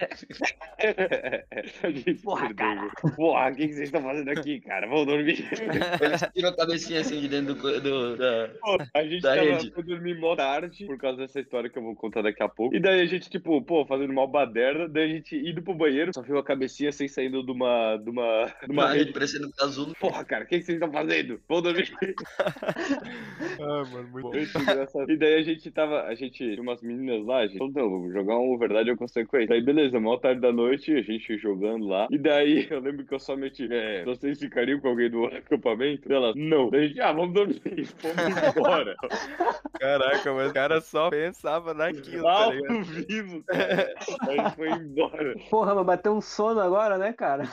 Porra, 2.22 2.54
cara. 2.54 2.90
Porra, 3.16 3.50
o 3.50 3.54
que, 3.54 3.66
que 3.68 3.74
vocês 3.74 3.88
estão 3.88 4.02
fazendo 4.02 4.28
aqui, 4.30 4.60
cara? 4.60 4.86
Vamos 4.86 5.06
dormir. 5.06 5.38
Ele 6.00 6.32
tirou 6.34 6.50
a 6.50 6.56
cabecinha 6.56 7.00
assim 7.00 7.20
de 7.20 7.28
dentro 7.28 7.54
do. 7.54 7.80
do 7.80 8.16
da... 8.16 8.50
Pô, 8.60 8.78
a 8.94 9.02
gente 9.04 9.20
Da 9.22 9.36
tava 9.36 9.46
rede. 9.50 9.70
foi 9.72 9.82
dormir 9.82 10.18
mó 10.18 10.36
tarde, 10.36 10.86
por 10.86 10.98
causa 10.98 11.18
dessa 11.18 11.40
história 11.40 11.68
que 11.70 11.78
eu 11.78 11.82
vou 11.82 11.94
contar 11.94 12.22
daqui 12.22 12.42
a 12.42 12.48
pouco. 12.48 12.74
E 12.74 12.80
daí 12.80 13.00
a 13.00 13.06
gente, 13.06 13.28
tipo, 13.28 13.60
pô, 13.62 13.84
fazendo 13.86 14.12
mal 14.12 14.26
baderna, 14.28 14.88
daí 14.88 15.04
a 15.04 15.14
gente 15.14 15.36
indo 15.36 15.62
pro 15.62 15.74
banheiro, 15.74 16.12
só 16.14 16.22
viu 16.22 16.38
a 16.38 16.44
cabecinha 16.44 16.90
assim 16.90 17.08
saindo 17.08 17.44
de 17.44 17.52
uma. 17.52 17.96
de 17.96 18.10
uma. 18.10 18.46
de 18.66 18.72
uma 18.72 18.84
Uma 18.84 18.92
rede 18.92 19.12
parecendo 19.12 19.50
casulo. 19.52 19.94
Porra, 20.00 20.24
cara, 20.24 20.44
o 20.44 20.46
que, 20.46 20.58
que 20.58 20.64
vocês 20.64 20.76
estão 20.76 20.92
fazendo? 20.92 21.40
Vamos 21.48 21.64
dormir. 21.64 21.79
Ah, 23.60 23.84
mano, 23.90 24.08
muito 24.08 24.36
engraçado. 24.36 25.10
E 25.10 25.16
daí 25.16 25.34
a 25.34 25.42
gente 25.42 25.70
tava, 25.70 26.02
a 26.02 26.14
gente 26.14 26.32
tinha 26.32 26.60
umas 26.60 26.80
meninas 26.82 27.24
lá, 27.24 27.38
a 27.38 27.46
gente 27.46 27.58
falou, 27.58 27.72
não, 27.74 27.90
vamos 27.90 28.12
jogar 28.12 28.38
um 28.38 28.56
verdade 28.58 28.90
ou 28.90 28.96
consequência. 28.96 29.48
Daí 29.48 29.62
beleza, 29.62 30.00
mal 30.00 30.18
tarde 30.18 30.40
da 30.40 30.52
noite, 30.52 30.92
a 30.94 31.02
gente 31.02 31.38
jogando 31.38 31.86
lá. 31.86 32.06
E 32.10 32.18
daí 32.18 32.66
eu 32.70 32.80
lembro 32.80 33.04
que 33.04 33.14
eu 33.14 33.18
só 33.18 33.36
meti, 33.36 33.68
é, 33.70 34.04
vocês 34.04 34.38
ficariam 34.38 34.80
com 34.80 34.88
alguém 34.88 35.10
do 35.10 35.26
acampamento? 35.26 36.10
E 36.10 36.14
Ela, 36.14 36.32
não. 36.34 36.70
Daí 36.70 36.84
a 36.84 36.88
gente, 36.88 37.00
ah, 37.00 37.12
vamos 37.12 37.34
dormir. 37.34 37.60
Vamos 38.00 38.56
embora. 38.56 38.96
Caraca, 39.78 40.32
mas 40.32 40.50
o 40.50 40.54
cara 40.54 40.80
só 40.80 41.10
pensava 41.10 41.74
naquilo, 41.74 42.22
tá 42.22 42.44
Ao 42.44 42.82
vivo, 42.82 43.42
cara. 43.44 43.94
Aí 44.28 44.38
a 44.38 44.44
gente 44.44 44.56
foi 44.56 44.70
embora. 44.70 45.36
Porra, 45.50 45.74
mas 45.74 45.86
bateu 45.86 46.12
um 46.12 46.20
sono 46.20 46.60
agora, 46.60 46.98
né, 46.98 47.12
cara? 47.12 47.44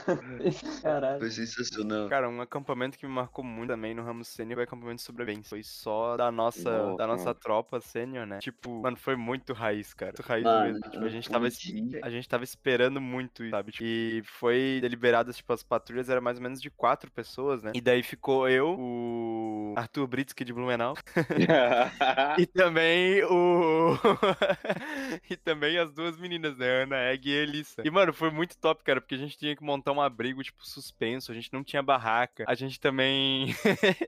Caralho. 0.81 1.19
Foi 1.19 1.29
sensacional. 1.29 2.07
Cara, 2.09 2.29
um 2.29 2.41
acampamento 2.41 2.97
que 2.97 3.05
me 3.05 3.13
marcou 3.13 3.43
muito 3.43 3.67
também 3.77 3.93
no 3.93 4.03
ramo 4.03 4.16
sênior 4.23 4.55
foi 4.55 4.63
o 4.63 4.67
acampamento 4.67 4.97
de 4.97 5.03
sobrevivência. 5.03 5.49
Foi 5.49 5.63
só 5.63 6.17
da 6.17 6.31
nossa, 6.31 6.95
da 6.97 7.07
nossa 7.07 7.33
tropa 7.33 7.79
sênior, 7.79 8.25
né? 8.25 8.39
Tipo, 8.39 8.81
mano, 8.81 8.97
foi 8.97 9.15
muito 9.15 9.53
raiz, 9.53 9.93
cara. 9.93 10.13
Muito 10.17 10.27
raiz 10.27 10.43
Mano, 10.43 10.65
mesmo. 10.65 10.89
Tipo, 10.89 11.05
a 11.05 11.09
gente 11.09 11.29
tava, 11.29 11.47
a 11.47 12.09
gente 12.09 12.29
tava 12.29 12.43
esperando 12.43 13.01
muito, 13.01 13.43
isso, 13.43 13.51
sabe? 13.51 13.71
Tipo, 13.71 13.85
E 13.85 14.21
foi 14.23 14.79
deliberado, 14.81 15.33
tipo, 15.33 15.51
as 15.53 15.63
patrulhas 15.63 16.09
eram 16.09 16.21
mais 16.21 16.37
ou 16.37 16.43
menos 16.43 16.61
de 16.61 16.69
quatro 16.69 17.11
pessoas, 17.11 17.61
né? 17.61 17.71
E 17.73 17.81
daí 17.81 18.03
ficou 18.03 18.47
eu, 18.49 18.75
o 18.77 19.73
Arthur 19.77 20.07
Britsky 20.07 20.43
de 20.43 20.53
Blumenau, 20.53 20.95
e 22.37 22.45
também 22.45 23.23
o. 23.23 23.97
e 25.29 25.35
também 25.35 25.77
as 25.77 25.91
duas 25.91 26.17
meninas, 26.17 26.57
né? 26.57 26.83
Ana 26.83 26.97
Egg 27.11 27.29
e 27.29 27.33
Elissa. 27.33 27.81
E, 27.85 27.89
mano, 27.89 28.13
foi 28.13 28.29
muito 28.29 28.57
top, 28.57 28.83
cara, 28.83 29.01
porque 29.01 29.15
a 29.15 29.17
gente 29.17 29.37
tinha 29.37 29.55
que 29.55 29.63
montar 29.63 29.91
um 29.91 30.01
abrigo, 30.01 30.43
tipo, 30.43 30.65
suspenso. 30.65 31.31
A 31.31 31.35
gente 31.35 31.51
não 31.51 31.63
tinha 31.63 31.81
barraca. 31.81 32.45
A 32.47 32.55
gente 32.55 32.79
também. 32.79 33.47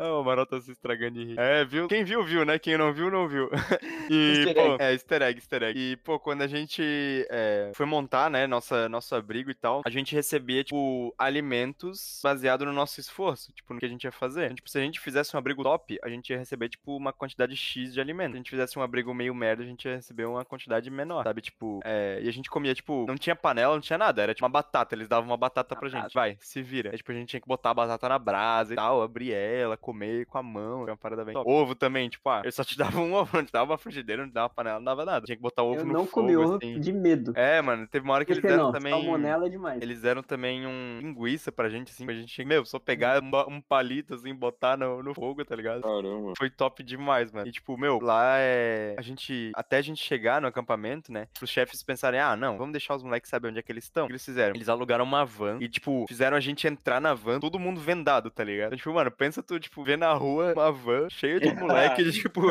oh, 0.00 0.20
o 0.20 0.24
Marol 0.24 0.46
tá 0.46 0.60
se 0.60 0.72
estragando 0.72 1.18
de 1.18 1.24
rir. 1.24 1.38
É, 1.38 1.64
viu? 1.64 1.88
Quem 1.88 2.04
viu, 2.04 2.24
viu, 2.24 2.44
né? 2.44 2.58
Quem 2.58 2.76
não 2.76 2.92
viu, 2.92 3.10
não 3.10 3.28
viu. 3.28 3.50
e, 4.10 4.52
pô, 4.54 4.76
é, 4.78 4.92
easter 4.92 5.22
egg, 5.22 5.38
easter 5.38 5.62
egg. 5.62 5.78
E, 5.78 5.96
pô, 5.96 6.18
quando 6.18 6.42
a 6.42 6.46
gente 6.46 6.82
é, 7.30 7.72
foi 7.74 7.86
montar, 7.86 8.30
né, 8.30 8.46
nossa, 8.46 8.88
nosso 8.88 9.14
abrigo 9.14 9.50
e 9.50 9.54
tal, 9.54 9.82
a 9.84 9.90
gente 9.90 10.14
recebia, 10.14 10.64
tipo, 10.64 11.14
alimentos 11.18 12.20
baseado 12.22 12.64
no 12.64 12.72
nosso 12.72 13.00
esforço, 13.00 13.52
tipo, 13.52 13.74
no 13.74 13.80
que 13.80 13.86
a 13.86 13.88
gente 13.88 14.04
ia 14.04 14.12
fazer. 14.12 14.54
Tipo, 14.54 14.68
se 14.68 14.78
a 14.78 14.82
gente 14.82 15.00
fizesse 15.00 15.34
um 15.34 15.38
abrigo 15.38 15.62
top, 15.62 15.98
a 16.02 16.08
gente 16.08 16.30
ia 16.30 16.38
receber, 16.38 16.68
tipo, 16.68 16.96
uma 16.96 17.12
quantidade 17.12 17.56
X 17.56 17.92
de 17.92 18.00
alimentos. 18.00 18.32
Se 18.32 18.36
a 18.36 18.38
gente 18.38 18.50
fizesse 18.50 18.78
um 18.78 18.82
abrigo 18.82 19.12
meio 19.14 19.34
merda, 19.34 19.62
a 19.62 19.66
gente 19.66 19.86
ia 19.86 19.96
receber 19.96 20.24
uma 20.26 20.44
quantidade 20.44 20.90
menor, 20.90 21.24
sabe? 21.24 21.40
Tipo, 21.40 21.80
é, 21.84 22.20
e 22.22 22.28
a 22.28 22.32
gente 22.32 22.50
comia, 22.50 22.74
tipo, 22.74 23.04
não 23.06 23.16
tinha 23.16 23.36
panela, 23.36 23.74
não 23.74 23.80
tinha 23.80 23.98
nada, 23.98 24.22
era 24.22 24.34
tipo 24.34 24.44
uma 24.44 24.50
batata, 24.50 24.94
eles 24.94 25.08
davam 25.08 25.28
uma 25.30 25.36
batata 25.36 25.74
pra 25.76 25.88
gente. 25.88 26.14
Vai, 26.14 26.36
se 26.40 26.62
vira. 26.62 26.90
Aí, 26.90 26.96
tipo, 26.96 27.10
a 27.10 27.14
gente 27.14 27.28
tinha 27.28 27.40
que 27.40 27.48
botar 27.48 27.70
a 27.70 27.74
batata 27.74 28.08
na 28.08 28.18
brasa 28.18 28.72
e 28.72 28.76
tal, 28.76 29.02
abrir 29.02 29.32
ela, 29.34 29.76
comer 29.76 30.26
com 30.26 30.38
a 30.38 30.42
mão, 30.42 30.86
é 30.88 30.90
uma 30.90 30.96
parada 30.96 31.24
bem 31.24 31.34
top. 31.34 31.50
Ovo 31.50 31.74
também, 31.74 32.08
tipo, 32.08 32.28
ah, 32.28 32.40
eles 32.42 32.54
só 32.54 32.64
te 32.64 32.76
davam 32.78 33.06
um 33.06 33.14
ovo, 33.14 33.36
não 33.36 33.44
te 33.44 33.52
dava 33.52 33.72
uma 33.72 33.78
frigideira, 33.78 34.22
não 34.22 34.28
te 34.30 34.34
dava 34.34 34.46
uma 34.46 34.54
panela, 34.54 34.78
não 34.78 34.84
dava 34.84 35.04
nada. 35.04 35.26
Tinha 35.26 35.36
que 35.36 35.42
botar 35.42 35.62
ovo 35.62 35.80
Eu 35.80 35.84
no 35.84 35.92
não 35.92 36.06
fogo, 36.06 36.12
comi 36.12 36.36
ovo 36.36 36.56
assim. 36.56 36.80
de 36.80 36.92
medo. 36.92 37.32
É, 37.36 37.60
mano, 37.60 37.86
teve 37.86 38.04
uma 38.04 38.14
hora 38.14 38.24
que 38.24 38.32
eles 38.32 38.42
deram 38.42 38.64
não? 38.64 38.72
também. 38.72 38.92
Salmonela 38.92 39.46
é 39.46 39.48
demais. 39.48 39.82
Eles 39.82 40.00
deram 40.00 40.22
também 40.22 40.66
um 40.66 41.00
linguiça 41.00 41.50
pra 41.52 41.68
gente, 41.68 41.90
assim, 41.90 42.04
pra 42.04 42.14
gente, 42.14 42.44
meu, 42.44 42.64
só 42.64 42.78
pegar 42.78 43.22
um, 43.22 43.30
um 43.48 43.60
palito, 43.60 44.14
assim, 44.14 44.34
botar 44.34 44.76
no, 44.76 45.02
no 45.02 45.14
fogo, 45.14 45.44
tá 45.44 45.54
ligado? 45.54 45.82
Caramba. 45.82 46.32
Foi 46.36 46.50
top 46.50 46.82
demais, 46.82 47.32
mano. 47.32 47.46
E, 47.46 47.52
tipo, 47.52 47.76
meu, 47.76 47.98
lá 48.00 48.36
é. 48.38 48.94
A 48.98 49.02
gente. 49.02 49.52
Até 49.54 49.78
a 49.78 49.82
gente 49.82 50.02
chegar 50.02 50.40
no 50.40 50.46
acampamento, 50.46 51.12
né? 51.12 51.28
Os 51.42 51.50
chefes 51.50 51.82
pensarem, 51.82 52.20
ah, 52.20 52.36
não, 52.36 52.56
vamos 52.56 52.72
deixar 52.72 52.94
os 52.94 53.02
moleques 53.02 53.30
saber 53.30 53.48
onde 53.48 53.58
é 53.58 53.62
que 53.62 53.72
eles 53.72 53.84
estão. 53.84 54.04
O 54.04 54.06
que 54.06 54.12
eles 54.12 54.24
fizeram? 54.24 54.54
Eles 54.54 54.68
alugaram 54.68 55.04
uma 55.04 55.24
van 55.24 55.58
e, 55.60 55.68
tipo, 55.68 56.04
fizeram 56.08 56.36
a 56.36 56.40
gente 56.40 56.66
entrar 56.66 57.00
na 57.00 57.14
van, 57.14 57.40
todo 57.40 57.58
mundo 57.58 57.80
vendado, 57.80 58.30
tá 58.30 58.44
ligado? 58.44 58.68
Então, 58.68 58.78
tipo, 58.78 58.92
mano, 58.92 59.10
pensa 59.24 59.42
tu, 59.42 59.58
tipo, 59.58 59.82
ver 59.82 59.96
na 59.96 60.12
rua 60.12 60.52
uma 60.52 60.70
van 60.70 61.08
cheia 61.08 61.40
de 61.40 61.50
moleque 61.54 62.04
de, 62.04 62.12
tipo, 62.12 62.42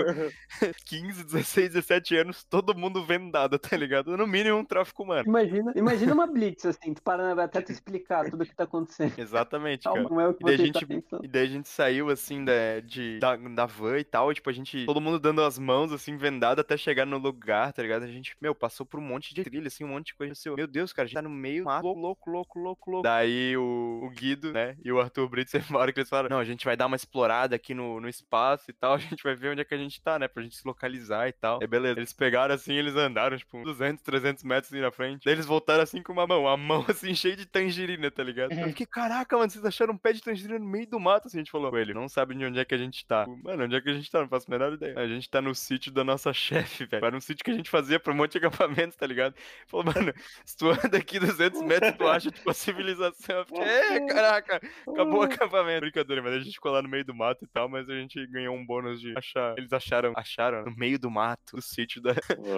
15, 0.86 1.23
16, 1.23 1.73
17 1.73 2.17
anos, 2.17 2.43
todo 2.43 2.75
mundo 2.75 3.05
vendado, 3.05 3.59
tá 3.59 3.77
ligado? 3.77 4.17
No 4.17 4.25
mínimo 4.25 4.57
um 4.57 4.65
tráfico 4.65 5.03
humano. 5.03 5.23
Imagina, 5.27 5.71
imagina 5.75 6.13
uma 6.13 6.25
blitz, 6.33 6.65
assim, 6.65 6.95
tu 6.95 7.03
parando 7.03 7.39
até 7.41 7.62
tu 7.62 7.71
explicar 7.71 8.27
tudo 8.27 8.41
o 8.41 8.45
que 8.45 8.55
tá 8.55 8.63
acontecendo. 8.63 9.13
Exatamente, 9.19 9.83
cara. 9.89 10.01
Não 10.01 10.19
é 10.19 10.27
o 10.27 10.33
que 10.33 10.43
E 10.43 10.45
daí, 10.45 10.55
a 10.55 10.57
você 10.57 10.65
gente, 10.65 11.01
tá 11.03 11.19
e 11.21 11.27
daí 11.27 11.43
a 11.43 11.49
gente 11.49 11.69
saiu, 11.69 12.09
assim, 12.09 12.43
da, 12.43 12.79
de, 12.79 13.19
da, 13.19 13.36
da 13.36 13.65
van 13.67 13.99
e 13.99 14.03
tal, 14.03 14.31
e, 14.31 14.36
tipo, 14.36 14.49
a 14.49 14.53
gente, 14.53 14.86
todo 14.88 14.99
mundo 14.99 15.19
dando 15.19 15.43
as 15.43 15.59
mãos, 15.59 15.91
assim, 15.91 16.17
vendado 16.17 16.59
até 16.59 16.75
chegar 16.75 17.05
no 17.05 17.19
lugar, 17.19 17.71
tá 17.71 17.83
ligado? 17.83 18.03
A 18.03 18.07
gente, 18.07 18.36
meu, 18.41 18.55
passou 18.55 18.83
por 18.83 18.99
um 18.99 19.03
monte 19.03 19.36
de 19.36 19.43
trilha, 19.43 19.67
assim, 19.67 19.83
um 19.83 19.89
monte 19.89 20.07
de 20.07 20.15
coisa, 20.15 20.33
assim, 20.33 20.49
meu 20.55 20.65
Deus, 20.65 20.91
cara, 20.91 21.05
a 21.05 21.07
gente 21.07 21.15
tá 21.15 21.21
no 21.21 21.29
meio, 21.29 21.65
mato, 21.65 21.83
louco, 21.83 21.99
louco, 21.99 22.29
louco, 22.31 22.59
louco, 22.59 22.91
louco. 22.91 23.03
Daí 23.03 23.55
o, 23.55 24.01
o 24.03 24.09
Guido, 24.09 24.51
né, 24.51 24.75
e 24.83 24.91
o 24.91 24.99
Arthur 24.99 25.29
Brito, 25.29 25.51
uma 25.69 25.79
hora 25.79 25.93
que 25.93 25.99
eles 25.99 26.09
falaram, 26.09 26.29
não, 26.29 26.39
a 26.39 26.45
gente 26.45 26.62
vai 26.65 26.76
dar 26.76 26.88
uma 26.88 26.95
explorada 26.95 27.56
aqui 27.56 27.73
no, 27.73 27.99
no 27.99 28.10
espaço 28.10 28.69
e 28.69 28.73
tal, 28.73 28.93
a 28.95 28.97
gente 28.97 29.23
vai 29.23 29.36
ver 29.36 29.49
onde 29.49 29.62
é 29.62 29.65
que 29.65 29.73
a 29.73 29.78
gente 29.78 30.02
tá, 30.02 30.17
né, 30.19 30.28
pra 30.28 30.43
gente 30.43 30.56
se 30.56 30.67
localizar 30.67 31.28
e 31.28 31.34
tal. 31.34 31.60
É 31.62 31.67
beleza, 31.67 31.99
eles 31.99 32.13
pegaram, 32.13 32.54
assim, 32.54 32.73
eles 32.73 32.95
andaram, 32.95 33.38
tipo, 33.38 33.58
uns 33.58 33.63
200, 33.63 34.04
300 34.04 34.43
metros, 34.43 34.71
assim, 34.71 34.82
na 34.82 34.91
frente. 34.91 35.26
Daí 35.26 35.34
eles 35.34 35.45
voltaram, 35.45 35.84
assim, 35.84 36.02
com 36.02 36.13
uma 36.13 36.28
mão, 36.28 36.47
a 36.47 36.58
mão, 36.58 36.86
assim, 36.89 37.13
cheia 37.15 37.36
de 37.36 37.45
tangerina, 37.45 38.10
tá 38.10 38.23
ligado? 38.23 38.52
Eu 38.52 38.67
fiquei, 38.69 38.86
caraca, 38.86 39.38
mano, 39.38 39.49
vocês 39.49 39.65
acharam 39.65 39.93
um 39.93 39.97
pé 39.97 40.13
de 40.13 40.21
tangerina 40.21 40.60
no 40.60 40.65
meio 40.65 40.88
do 40.88 40.99
mato, 40.99 41.28
assim, 41.28 41.38
a 41.38 41.41
gente 41.41 41.52
falou. 41.52 41.73
Ele 41.78 41.93
não 41.93 42.08
sabe 42.08 42.36
de 42.36 42.45
onde 42.45 42.60
é 42.60 42.65
que 42.65 42.76
a 42.76 42.78
gente 42.78 43.06
tá. 43.06 43.26
Mano, 43.28 43.63
onde 43.63 43.76
é 43.76 43.82
que 43.82 43.89
a 43.89 43.93
gente 43.93 44.10
tá? 44.10 44.21
Não 44.21 44.28
faço 44.28 44.45
a 44.47 44.52
menor 44.52 44.73
ideia. 44.73 44.97
A 44.99 45.08
gente 45.08 45.30
tá 45.30 45.41
no 45.41 45.54
sítio 45.56 45.91
da 45.91 46.04
nossa 46.04 46.32
chefe, 46.34 46.86
velho. 46.86 47.06
Era 47.06 47.15
um 47.15 47.21
sítio 47.21 47.43
que 47.43 47.52
a 47.52 47.54
gente 47.54 47.69
fazia 47.69 47.99
pra 47.99 48.13
um 48.13 48.15
monte 48.15 48.34
de 48.34 48.38
acampamentos, 48.39 48.95
tá 48.95 49.08
ligado? 49.08 49.36
Falou, 49.67 49.86
mano, 49.86 50.13
se 50.45 50.58
tu 50.58 50.69
anda 50.69 50.97
aqui 50.97 51.19
200 51.19 51.62
metros, 51.62 51.95
tu 51.97 52.08
acha, 52.08 52.32
tipo, 52.32 52.49
a 52.49 52.54
civilização. 52.54 53.38
Eu 53.38 53.45
fiquei, 53.45 53.63
é, 53.63 54.06
caraca, 54.08 54.62
acabou 54.88 55.19
o 55.19 55.23
acampamento. 55.23 55.82
Brincadeira, 55.82 56.21
mas 56.21 56.34
a 56.34 56.39
gente 56.39 56.52
ficou 56.55 56.71
lá 56.71 56.81
no 56.81 56.89
meio 56.89 57.05
do 57.05 57.13
mato 57.13 57.43
e 57.43 57.47
tal, 57.47 57.67
mas 57.69 57.89
a 57.89 57.93
gente 57.93 58.25
ganhou 58.27 58.55
um 58.55 58.65
bônus 58.65 58.99
de 58.99 59.13
achar. 59.17 59.55
Eles 59.57 59.73
acharam, 59.73 60.13
acharam 60.15 60.65
no 60.65 60.75
meio 60.75 60.99
do 60.99 61.09
mato, 61.09 61.55
do 61.55 61.61
sítio 61.61 62.01
da, 62.01 62.13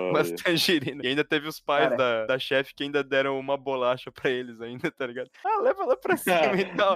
umas 0.09 0.27
Olha. 0.31 0.35
tangerinas. 0.43 1.03
E 1.03 1.07
ainda 1.07 1.23
teve 1.23 1.47
os 1.47 1.59
pais 1.59 1.89
Cara. 1.89 1.97
da, 1.97 2.25
da 2.25 2.39
chefe 2.39 2.73
que 2.75 2.83
ainda 2.83 3.03
deram 3.03 3.39
uma 3.39 3.57
bolacha 3.57 4.11
pra 4.11 4.29
eles 4.29 4.61
ainda, 4.61 4.91
tá 4.91 5.07
ligado? 5.07 5.29
Ah, 5.45 5.61
leva 5.61 5.85
lá 5.85 5.95
pra 5.95 6.17
cima 6.17 6.55
e 6.57 6.65
tal. 6.75 6.95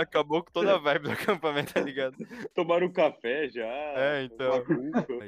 Acabou 0.00 0.42
com 0.42 0.50
toda 0.52 0.74
a 0.74 0.78
vibe 0.78 1.04
do 1.04 1.12
acampamento, 1.12 1.74
tá 1.74 1.80
ligado? 1.80 2.16
Tomaram 2.54 2.86
um 2.86 2.92
café 2.92 3.48
já. 3.48 3.66
É, 3.66 4.24
então. 4.24 4.64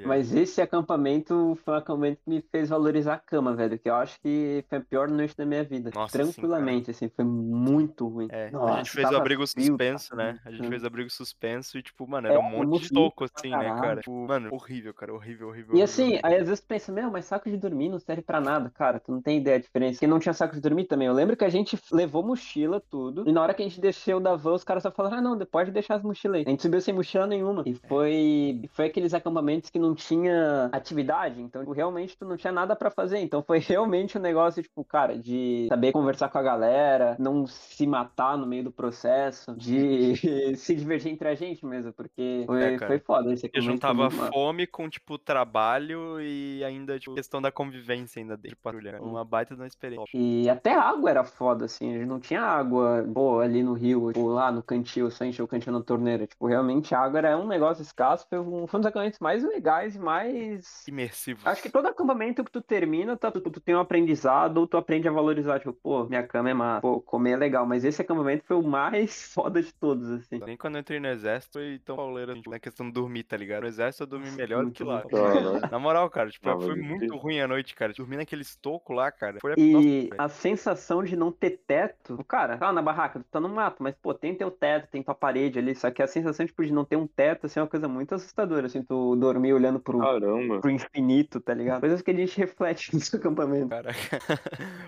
Mas 0.04 0.34
esse 0.34 0.60
acampamento 0.60 1.58
foi 1.64 1.74
um 1.74 1.76
acampamento 1.76 2.20
que 2.24 2.30
me 2.30 2.42
fez 2.50 2.68
valorizar 2.68 3.14
a 3.14 3.18
cama, 3.18 3.54
velho. 3.54 3.78
Que 3.78 3.88
eu 3.88 3.94
acho 3.94 4.20
que 4.20 4.64
foi 4.68 4.78
a 4.78 4.80
pior 4.80 5.08
noite 5.08 5.36
da 5.36 5.44
minha 5.44 5.64
vida. 5.64 5.90
Nossa, 5.94 6.18
sim, 6.18 6.32
Tranquilamente, 6.32 6.90
assim, 6.90 7.08
foi 7.08 7.24
muito 7.24 8.08
ruim. 8.08 8.28
É, 8.30 8.48
a 8.48 8.50
Nossa, 8.50 8.76
gente 8.78 8.90
fez 8.90 9.10
o 9.10 9.16
abrigo 9.16 9.46
frio, 9.46 9.66
suspenso, 9.66 10.16
né? 10.16 10.38
A 10.44 10.50
gente 10.50 10.68
fez 10.68 10.84
abrigo 10.84 11.10
suspenso 11.10 11.78
e, 11.78 11.82
tipo, 11.82 12.06
mano, 12.06 12.28
era 12.28 12.36
É, 12.36 12.38
um 12.38 12.66
monte 12.66 12.82
de 12.82 12.90
toco, 12.90 13.24
assim, 13.24 13.50
né, 13.50 13.64
cara? 13.80 14.00
Tipo, 14.00 14.26
mano, 14.26 14.48
horrível, 14.52 14.94
cara, 14.94 15.14
horrível, 15.14 15.48
horrível. 15.48 15.76
E 15.76 15.82
horrível. 15.82 15.84
assim, 15.84 16.20
aí 16.22 16.36
às 16.36 16.48
vezes 16.48 16.60
tu 16.60 16.66
pensa, 16.66 16.92
meu, 16.92 17.10
mas 17.10 17.24
saco 17.24 17.48
de 17.50 17.56
dormir 17.56 17.88
não 17.88 17.98
serve 17.98 18.22
pra 18.22 18.40
nada, 18.40 18.70
cara. 18.70 19.00
Tu 19.00 19.10
não 19.10 19.22
tem 19.22 19.38
ideia 19.38 19.58
da 19.58 19.62
diferença. 19.62 19.94
Porque 19.94 20.06
não 20.06 20.18
tinha 20.18 20.32
saco 20.32 20.54
de 20.54 20.60
dormir 20.60 20.84
também. 20.84 21.08
Eu 21.08 21.14
lembro 21.14 21.36
que 21.36 21.44
a 21.44 21.48
gente 21.48 21.78
levou 21.92 22.10
levou 22.10 22.22
mochila, 22.22 22.80
tudo. 22.80 23.28
E 23.28 23.32
na 23.32 23.42
hora 23.42 23.54
que 23.54 23.62
a 23.62 23.68
gente 23.68 23.80
desceu 23.80 24.20
da 24.20 24.34
van, 24.34 24.54
os 24.54 24.64
caras 24.64 24.82
só 24.82 24.90
falaram: 24.90 25.18
ah, 25.18 25.20
não, 25.20 25.38
pode 25.46 25.70
deixar 25.70 25.94
as 25.94 26.02
mochilas 26.02 26.38
aí. 26.38 26.44
A 26.46 26.50
gente 26.50 26.62
subiu 26.62 26.80
sem 26.80 26.92
mochila 26.92 27.26
nenhuma. 27.26 27.62
E 27.64 27.74
foi, 27.74 28.62
foi 28.72 28.86
aqueles 28.86 29.14
acampamentos 29.14 29.70
que 29.70 29.78
não 29.78 29.94
tinha 29.94 30.68
atividade. 30.72 31.40
Então, 31.40 31.62
tipo, 31.62 31.72
realmente, 31.72 32.16
tu 32.18 32.24
não 32.24 32.36
tinha 32.36 32.52
nada 32.52 32.74
para 32.74 32.90
fazer. 32.90 33.18
Então, 33.18 33.42
foi 33.42 33.58
realmente 33.60 34.18
um 34.18 34.20
negócio, 34.20 34.62
tipo, 34.62 34.84
cara, 34.84 35.16
de 35.16 35.66
saber 35.68 35.92
conversar 35.92 36.28
com 36.28 36.38
a 36.38 36.42
galera, 36.42 37.16
não 37.18 37.46
se 37.46 37.86
matar 37.86 38.36
no 38.36 38.46
meio 38.46 38.64
do 38.64 38.72
processo, 38.72 39.54
de 39.56 40.19
se 40.56 40.74
divertir 40.74 41.12
entre 41.12 41.28
a 41.28 41.34
gente 41.34 41.64
mesmo, 41.64 41.92
porque 41.92 42.44
foi, 42.46 42.74
É, 42.74 42.78
foi 42.78 42.98
foda 42.98 43.32
esse 43.32 43.48
foi 43.48 43.60
juntava 43.60 44.10
fome 44.10 44.66
com, 44.66 44.88
tipo, 44.88 45.18
trabalho 45.18 46.20
e 46.20 46.62
ainda, 46.64 46.98
tipo, 46.98 47.14
questão 47.14 47.40
da 47.40 47.50
convivência 47.50 48.20
ainda 48.20 48.36
de 48.36 48.54
patrulha. 48.56 48.92
cara. 48.92 49.02
Uma 49.02 49.24
baita 49.24 49.54
de 49.54 49.60
uma 49.60 49.66
experiência. 49.66 50.10
E 50.14 50.48
até 50.48 50.74
água 50.74 51.10
era 51.10 51.24
foda, 51.24 51.64
assim. 51.64 51.94
A 51.94 51.98
gente 51.98 52.06
não 52.06 52.20
tinha 52.20 52.42
água 52.42 53.02
boa 53.02 53.44
ali 53.44 53.62
no 53.62 53.72
rio, 53.72 54.12
tipo, 54.12 54.26
lá 54.26 54.50
no 54.50 54.62
cantil, 54.62 55.10
só 55.10 55.24
encher 55.24 55.42
o 55.42 55.48
cantil 55.48 55.72
na 55.72 55.82
torneira. 55.82 56.26
Tipo, 56.26 56.46
realmente 56.46 56.94
a 56.94 57.00
água 57.00 57.18
era 57.18 57.38
um 57.38 57.46
negócio 57.46 57.82
escasso. 57.82 58.26
Foi 58.28 58.38
um, 58.38 58.66
dos 58.66 58.86
acampamentos 58.86 59.18
mais 59.20 59.42
legais 59.44 59.96
e 59.96 59.98
mais. 59.98 60.86
Imersivo. 60.86 61.40
Acho 61.44 61.62
que 61.62 61.70
todo 61.70 61.86
acampamento 61.86 62.44
que 62.44 62.50
tu 62.50 62.60
termina, 62.60 63.16
tá, 63.16 63.30
tu, 63.30 63.40
tu 63.40 63.60
tem 63.60 63.74
um 63.74 63.80
aprendizado, 63.80 64.58
ou 64.58 64.66
tu 64.66 64.76
aprende 64.76 65.08
a 65.08 65.12
valorizar, 65.12 65.58
tipo, 65.58 65.72
pô, 65.72 66.04
minha 66.06 66.26
cama 66.26 66.50
é 66.50 66.54
massa, 66.54 66.80
pô, 66.82 67.00
comer 67.00 67.32
é 67.32 67.36
legal. 67.36 67.66
Mas 67.66 67.84
esse 67.84 68.02
acampamento 68.02 68.44
foi 68.44 68.56
o 68.56 68.62
mais 68.62 69.30
foda 69.32 69.62
de 69.62 69.72
todos, 69.74 70.09
assim. 70.12 70.38
Nem 70.44 70.56
quando 70.56 70.76
eu 70.76 70.80
entrei 70.80 71.00
no 71.00 71.08
exército 71.08 71.54
foi 71.58 71.78
tão 71.84 71.96
pauleiro 71.96 72.32
assim, 72.32 72.42
na 72.48 72.58
questão 72.58 72.86
de 72.86 72.92
dormir, 72.92 73.24
tá 73.24 73.36
ligado? 73.36 73.62
No 73.62 73.68
exército 73.68 74.02
eu 74.04 74.06
dormi 74.06 74.30
melhor 74.32 74.64
do 74.64 74.70
que 74.70 74.82
lá. 74.84 75.02
Caralho. 75.02 75.60
Na 75.70 75.78
moral, 75.78 76.08
cara, 76.10 76.30
tipo, 76.30 76.48
Ah, 76.48 76.58
foi 76.60 76.74
muito 76.76 77.16
ruim 77.16 77.40
a 77.40 77.48
noite, 77.48 77.74
cara. 77.74 77.92
Dormir 77.92 78.16
naquele 78.16 78.42
estoco 78.42 78.92
lá, 78.92 79.10
cara. 79.10 79.38
Foi 79.40 79.54
E 79.56 80.08
Nossa, 80.10 80.22
a 80.22 80.28
sensação 80.28 81.02
de 81.04 81.16
não 81.16 81.30
ter 81.32 81.60
teto, 81.66 82.14
o 82.14 82.24
cara, 82.24 82.56
tá 82.58 82.72
na 82.72 82.82
barraca, 82.82 83.20
tu 83.20 83.26
tá 83.30 83.40
no 83.40 83.48
mato, 83.48 83.82
mas 83.82 83.94
pô, 84.00 84.12
tem 84.14 84.34
teu 84.34 84.50
teto, 84.50 84.88
tem 84.90 85.02
tua 85.02 85.14
parede 85.14 85.58
ali, 85.58 85.74
só 85.74 85.90
que 85.90 86.02
a 86.02 86.06
sensação 86.06 86.46
tipo, 86.46 86.64
de 86.64 86.72
não 86.72 86.84
ter 86.84 86.96
um 86.96 87.06
teto, 87.06 87.46
assim, 87.46 87.58
é 87.60 87.62
uma 87.62 87.68
coisa 87.68 87.88
muito 87.88 88.14
assustadora, 88.14 88.66
assim, 88.66 88.82
tu 88.82 89.16
dormir 89.16 89.52
olhando 89.52 89.80
pro, 89.80 89.98
Caramba. 89.98 90.60
pro 90.60 90.70
infinito, 90.70 91.40
tá 91.40 91.54
ligado? 91.54 91.80
Coisas 91.80 92.02
que 92.02 92.10
a 92.10 92.14
gente 92.14 92.36
reflete 92.40 92.94
no 92.94 93.00
seu 93.00 93.18
acampamento. 93.18 93.68
Caraca. 93.68 93.98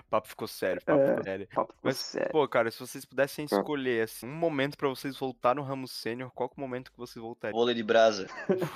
o 0.00 0.04
papo 0.10 0.28
ficou 0.28 0.48
sério, 0.48 0.82
papo 0.84 1.00
É. 1.00 1.22
sério. 1.22 1.48
Papo 1.54 1.74
Mas, 1.82 1.96
sério. 1.96 2.30
pô, 2.30 2.46
cara, 2.48 2.70
se 2.70 2.80
vocês 2.80 3.04
pudessem 3.04 3.46
Ah. 3.50 3.56
escolher, 3.56 4.02
assim, 4.04 4.26
um 4.26 4.34
momento 4.34 4.76
pra 4.76 4.88
vocês 4.88 5.11
voltar 5.18 5.54
no 5.54 5.62
ramo 5.62 5.86
sênior, 5.88 6.30
qual 6.34 6.48
que 6.48 6.54
é 6.56 6.58
o 6.58 6.66
momento 6.66 6.90
que 6.92 6.98
vocês 6.98 7.22
voltariam? 7.22 7.58
Vôlei 7.58 7.74
de 7.74 7.82
brasa. 7.82 8.26